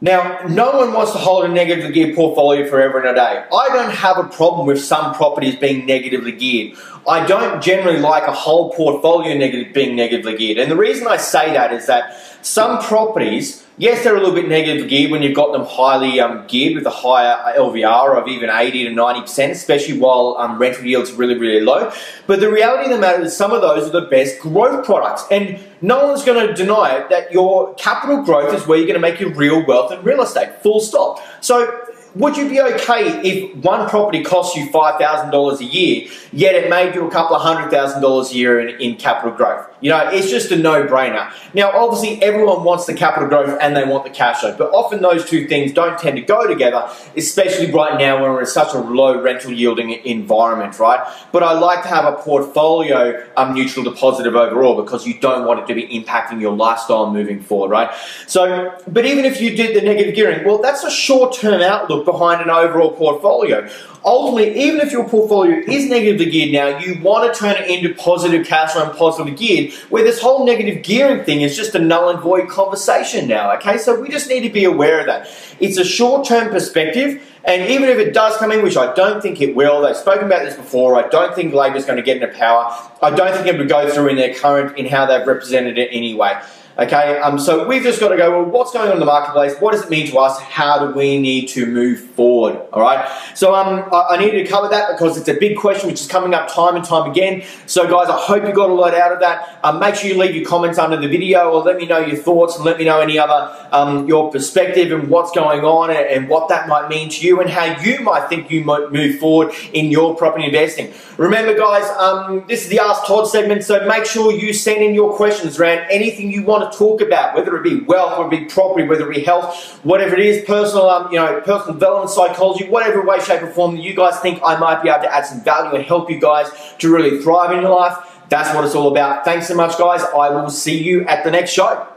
now, 0.00 0.40
no 0.48 0.76
one 0.76 0.92
wants 0.92 1.12
to 1.12 1.18
hold 1.18 1.44
a 1.44 1.48
negatively 1.48 1.92
geared 1.92 2.16
portfolio 2.16 2.68
forever 2.68 2.98
and 2.98 3.08
a 3.08 3.14
day. 3.14 3.44
I 3.50 3.68
don't 3.68 3.90
have 3.90 4.18
a 4.18 4.24
problem 4.24 4.66
with 4.66 4.82
some 4.82 5.14
properties 5.14 5.56
being 5.56 5.86
negatively 5.86 6.32
geared. 6.32 6.76
I 7.08 7.26
don't 7.26 7.62
generally 7.62 7.98
like 7.98 8.26
a 8.26 8.32
whole 8.32 8.72
portfolio 8.74 9.36
negative, 9.36 9.72
being 9.72 9.96
negatively 9.96 10.36
geared. 10.36 10.58
And 10.58 10.70
the 10.70 10.76
reason 10.76 11.06
I 11.06 11.16
say 11.16 11.52
that 11.52 11.72
is 11.72 11.86
that 11.86 12.18
some 12.42 12.82
properties 12.82 13.64
Yes, 13.76 14.04
they're 14.04 14.14
a 14.14 14.20
little 14.20 14.36
bit 14.36 14.48
negatively 14.48 14.88
geared 14.88 15.10
when 15.10 15.22
you've 15.22 15.34
got 15.34 15.50
them 15.50 15.64
highly 15.64 16.20
um, 16.20 16.46
geared 16.46 16.76
with 16.76 16.86
a 16.86 16.90
higher 16.90 17.56
LVR 17.58 18.16
of 18.16 18.28
even 18.28 18.48
80 18.48 18.84
to 18.84 18.90
90%, 18.90 19.50
especially 19.50 19.98
while 19.98 20.36
um, 20.38 20.58
rental 20.58 20.84
yields 20.84 21.10
are 21.10 21.16
really, 21.16 21.36
really 21.36 21.60
low. 21.60 21.90
But 22.28 22.38
the 22.38 22.52
reality 22.52 22.84
of 22.84 22.90
the 22.90 23.00
matter 23.00 23.24
is 23.24 23.36
some 23.36 23.50
of 23.50 23.62
those 23.62 23.88
are 23.88 24.00
the 24.00 24.06
best 24.06 24.38
growth 24.38 24.86
products. 24.86 25.24
And 25.28 25.58
no 25.84 26.08
one's 26.08 26.24
going 26.24 26.46
to 26.46 26.54
deny 26.54 27.06
that 27.10 27.30
your 27.30 27.74
capital 27.74 28.22
growth 28.22 28.54
is 28.54 28.66
where 28.66 28.78
you're 28.78 28.86
going 28.86 28.94
to 28.94 29.00
make 29.00 29.20
your 29.20 29.32
real 29.34 29.64
wealth 29.66 29.92
in 29.92 30.02
real 30.02 30.22
estate, 30.22 30.54
full 30.62 30.80
stop. 30.80 31.20
So 31.40 31.83
would 32.14 32.36
you 32.36 32.48
be 32.48 32.60
okay 32.60 33.20
if 33.28 33.56
one 33.56 33.88
property 33.88 34.22
cost 34.22 34.56
you 34.56 34.68
$5,000 34.68 35.60
a 35.60 35.64
year, 35.64 36.08
yet 36.32 36.54
it 36.54 36.70
made 36.70 36.94
you 36.94 37.06
a 37.06 37.10
couple 37.10 37.34
of 37.34 37.42
hundred 37.42 37.70
thousand 37.70 38.02
dollars 38.02 38.30
a 38.30 38.34
year 38.34 38.60
in, 38.60 38.80
in 38.80 38.96
capital 38.96 39.32
growth? 39.36 39.66
You 39.80 39.90
know, 39.90 40.08
it's 40.08 40.30
just 40.30 40.50
a 40.50 40.56
no-brainer. 40.56 41.30
Now, 41.52 41.70
obviously, 41.72 42.22
everyone 42.22 42.64
wants 42.64 42.86
the 42.86 42.94
capital 42.94 43.28
growth 43.28 43.58
and 43.60 43.76
they 43.76 43.84
want 43.84 44.04
the 44.04 44.10
cash 44.10 44.40
flow, 44.40 44.54
but 44.56 44.70
often 44.70 45.02
those 45.02 45.28
two 45.28 45.46
things 45.46 45.72
don't 45.72 45.98
tend 45.98 46.16
to 46.16 46.22
go 46.22 46.46
together, 46.46 46.88
especially 47.16 47.70
right 47.70 47.98
now 47.98 48.22
when 48.22 48.30
we're 48.32 48.40
in 48.40 48.46
such 48.46 48.72
a 48.74 48.78
low 48.78 49.20
rental 49.20 49.52
yielding 49.52 49.90
environment, 49.90 50.78
right? 50.78 51.06
But 51.32 51.42
I 51.42 51.52
like 51.52 51.82
to 51.82 51.88
have 51.88 52.06
a 52.06 52.16
portfolio 52.16 53.26
um, 53.36 53.54
neutral 53.54 53.84
to 53.84 53.90
positive 53.90 54.34
overall 54.36 54.80
because 54.80 55.06
you 55.06 55.18
don't 55.20 55.46
want 55.46 55.60
it 55.60 55.66
to 55.66 55.74
be 55.74 55.86
impacting 55.88 56.40
your 56.40 56.56
lifestyle 56.56 57.12
moving 57.12 57.42
forward, 57.42 57.70
right? 57.70 57.94
So, 58.26 58.74
but 58.88 59.04
even 59.04 59.24
if 59.24 59.40
you 59.40 59.54
did 59.54 59.76
the 59.76 59.82
negative 59.82 60.14
gearing, 60.14 60.46
well, 60.46 60.58
that's 60.58 60.84
a 60.84 60.90
short-term 60.90 61.60
outlook 61.60 62.03
behind 62.04 62.40
an 62.40 62.50
overall 62.50 62.92
portfolio. 62.92 63.68
Ultimately, 64.04 64.60
even 64.60 64.80
if 64.80 64.92
your 64.92 65.08
portfolio 65.08 65.62
is 65.66 65.88
negatively 65.88 66.30
geared 66.30 66.52
now, 66.52 66.78
you 66.78 67.00
want 67.00 67.32
to 67.32 67.38
turn 67.38 67.56
it 67.56 67.70
into 67.70 67.94
positive 67.94 68.46
cash 68.46 68.72
flow 68.72 68.84
and 68.88 68.98
positive 68.98 69.36
geared, 69.38 69.72
where 69.88 70.04
this 70.04 70.20
whole 70.20 70.44
negative 70.44 70.82
gearing 70.82 71.24
thing 71.24 71.40
is 71.40 71.56
just 71.56 71.74
a 71.74 71.78
null 71.78 72.10
and 72.10 72.20
void 72.20 72.48
conversation 72.48 73.26
now, 73.26 73.50
okay? 73.54 73.78
So 73.78 73.98
we 73.98 74.10
just 74.10 74.28
need 74.28 74.42
to 74.42 74.50
be 74.50 74.64
aware 74.64 75.00
of 75.00 75.06
that. 75.06 75.30
It's 75.58 75.78
a 75.78 75.84
short-term 75.84 76.50
perspective, 76.50 77.22
and 77.44 77.70
even 77.70 77.88
if 77.88 77.98
it 77.98 78.12
does 78.12 78.36
come 78.36 78.52
in, 78.52 78.62
which 78.62 78.76
I 78.76 78.92
don't 78.94 79.22
think 79.22 79.40
it 79.40 79.54
will, 79.54 79.80
they've 79.80 79.96
spoken 79.96 80.26
about 80.26 80.44
this 80.44 80.56
before, 80.56 81.02
I 81.02 81.08
don't 81.08 81.34
think 81.34 81.54
Labor's 81.54 81.86
going 81.86 81.96
to 81.96 82.02
get 82.02 82.22
into 82.22 82.36
power. 82.36 82.74
I 83.02 83.10
don't 83.10 83.34
think 83.34 83.46
it 83.46 83.56
would 83.56 83.68
go 83.68 83.90
through 83.90 84.08
in 84.08 84.16
their 84.16 84.34
current, 84.34 84.76
in 84.76 84.86
how 84.86 85.06
they've 85.06 85.26
represented 85.26 85.78
it 85.78 85.88
anyway. 85.92 86.40
Okay, 86.76 87.20
um, 87.20 87.38
so 87.38 87.68
we've 87.68 87.84
just 87.84 88.00
got 88.00 88.08
to 88.08 88.16
go, 88.16 88.32
well, 88.32 88.50
what's 88.50 88.72
going 88.72 88.88
on 88.88 88.94
in 88.94 88.98
the 88.98 89.06
marketplace? 89.06 89.54
What 89.60 89.74
does 89.74 89.84
it 89.84 89.90
mean 89.90 90.08
to 90.08 90.18
us? 90.18 90.40
How 90.40 90.84
do 90.84 90.92
we 90.92 91.20
need 91.20 91.46
to 91.50 91.66
move 91.66 92.00
forward? 92.00 92.60
All 92.72 92.82
right, 92.82 93.08
so 93.36 93.54
um, 93.54 93.88
I, 93.92 94.08
I 94.10 94.18
needed 94.18 94.44
to 94.44 94.50
cover 94.50 94.68
that 94.70 94.90
because 94.90 95.16
it's 95.16 95.28
a 95.28 95.34
big 95.34 95.56
question 95.56 95.88
which 95.88 96.00
is 96.00 96.08
coming 96.08 96.34
up 96.34 96.52
time 96.52 96.74
and 96.74 96.84
time 96.84 97.08
again. 97.08 97.44
So, 97.66 97.88
guys, 97.88 98.08
I 98.08 98.18
hope 98.18 98.44
you 98.44 98.52
got 98.52 98.70
a 98.70 98.74
lot 98.74 98.92
out 98.92 99.12
of 99.12 99.20
that. 99.20 99.60
Um, 99.62 99.78
make 99.78 99.94
sure 99.94 100.10
you 100.10 100.18
leave 100.18 100.34
your 100.34 100.44
comments 100.44 100.76
under 100.76 100.96
the 100.96 101.06
video 101.06 101.48
or 101.52 101.62
let 101.62 101.76
me 101.76 101.86
know 101.86 101.98
your 101.98 102.16
thoughts 102.16 102.56
and 102.56 102.64
let 102.64 102.76
me 102.76 102.86
know 102.86 102.98
any 102.98 103.20
other, 103.20 103.68
um, 103.70 104.08
your 104.08 104.32
perspective 104.32 104.90
and 104.90 105.08
what's 105.08 105.30
going 105.30 105.60
on 105.60 105.90
and, 105.90 106.06
and 106.08 106.28
what 106.28 106.48
that 106.48 106.66
might 106.66 106.88
mean 106.88 107.08
to 107.08 107.24
you 107.24 107.40
and 107.40 107.48
how 107.48 107.80
you 107.82 108.00
might 108.00 108.28
think 108.28 108.50
you 108.50 108.64
might 108.64 108.90
move 108.90 109.20
forward 109.20 109.54
in 109.72 109.92
your 109.92 110.16
property 110.16 110.46
investing. 110.46 110.92
Remember, 111.18 111.56
guys, 111.56 111.88
um, 112.00 112.44
this 112.48 112.64
is 112.64 112.68
the 112.68 112.80
Ask 112.80 113.06
Todd 113.06 113.28
segment, 113.28 113.62
so 113.62 113.86
make 113.86 114.06
sure 114.06 114.32
you 114.32 114.52
send 114.52 114.82
in 114.82 114.92
your 114.92 115.14
questions 115.14 115.60
around 115.60 115.86
anything 115.88 116.32
you 116.32 116.42
to 116.70 116.78
talk 116.78 117.00
about, 117.00 117.34
whether 117.34 117.56
it 117.56 117.62
be 117.62 117.80
wealth, 117.80 118.18
whether 118.18 118.34
it 118.34 118.40
be 118.40 118.44
property, 118.46 118.86
whether 118.86 119.10
it 119.10 119.14
be 119.14 119.22
health, 119.22 119.78
whatever 119.84 120.14
it 120.14 120.24
is, 120.24 120.44
personal, 120.44 120.88
um, 120.88 121.12
you 121.12 121.18
know, 121.18 121.40
personal 121.40 121.74
development, 121.74 122.10
psychology, 122.10 122.66
whatever 122.68 123.04
way, 123.04 123.20
shape, 123.20 123.42
or 123.42 123.48
form 123.48 123.76
that 123.76 123.82
you 123.82 123.94
guys 123.94 124.18
think 124.20 124.40
I 124.44 124.56
might 124.56 124.82
be 124.82 124.88
able 124.88 125.02
to 125.02 125.14
add 125.14 125.26
some 125.26 125.42
value 125.42 125.76
and 125.76 125.84
help 125.84 126.10
you 126.10 126.20
guys 126.20 126.50
to 126.78 126.92
really 126.92 127.22
thrive 127.22 127.52
in 127.52 127.62
your 127.62 127.70
life. 127.70 127.96
That's 128.28 128.54
what 128.54 128.64
it's 128.64 128.74
all 128.74 128.90
about. 128.90 129.24
Thanks 129.24 129.48
so 129.48 129.54
much, 129.54 129.78
guys. 129.78 130.02
I 130.02 130.30
will 130.30 130.50
see 130.50 130.82
you 130.82 131.02
at 131.06 131.24
the 131.24 131.30
next 131.30 131.52
show. 131.52 131.93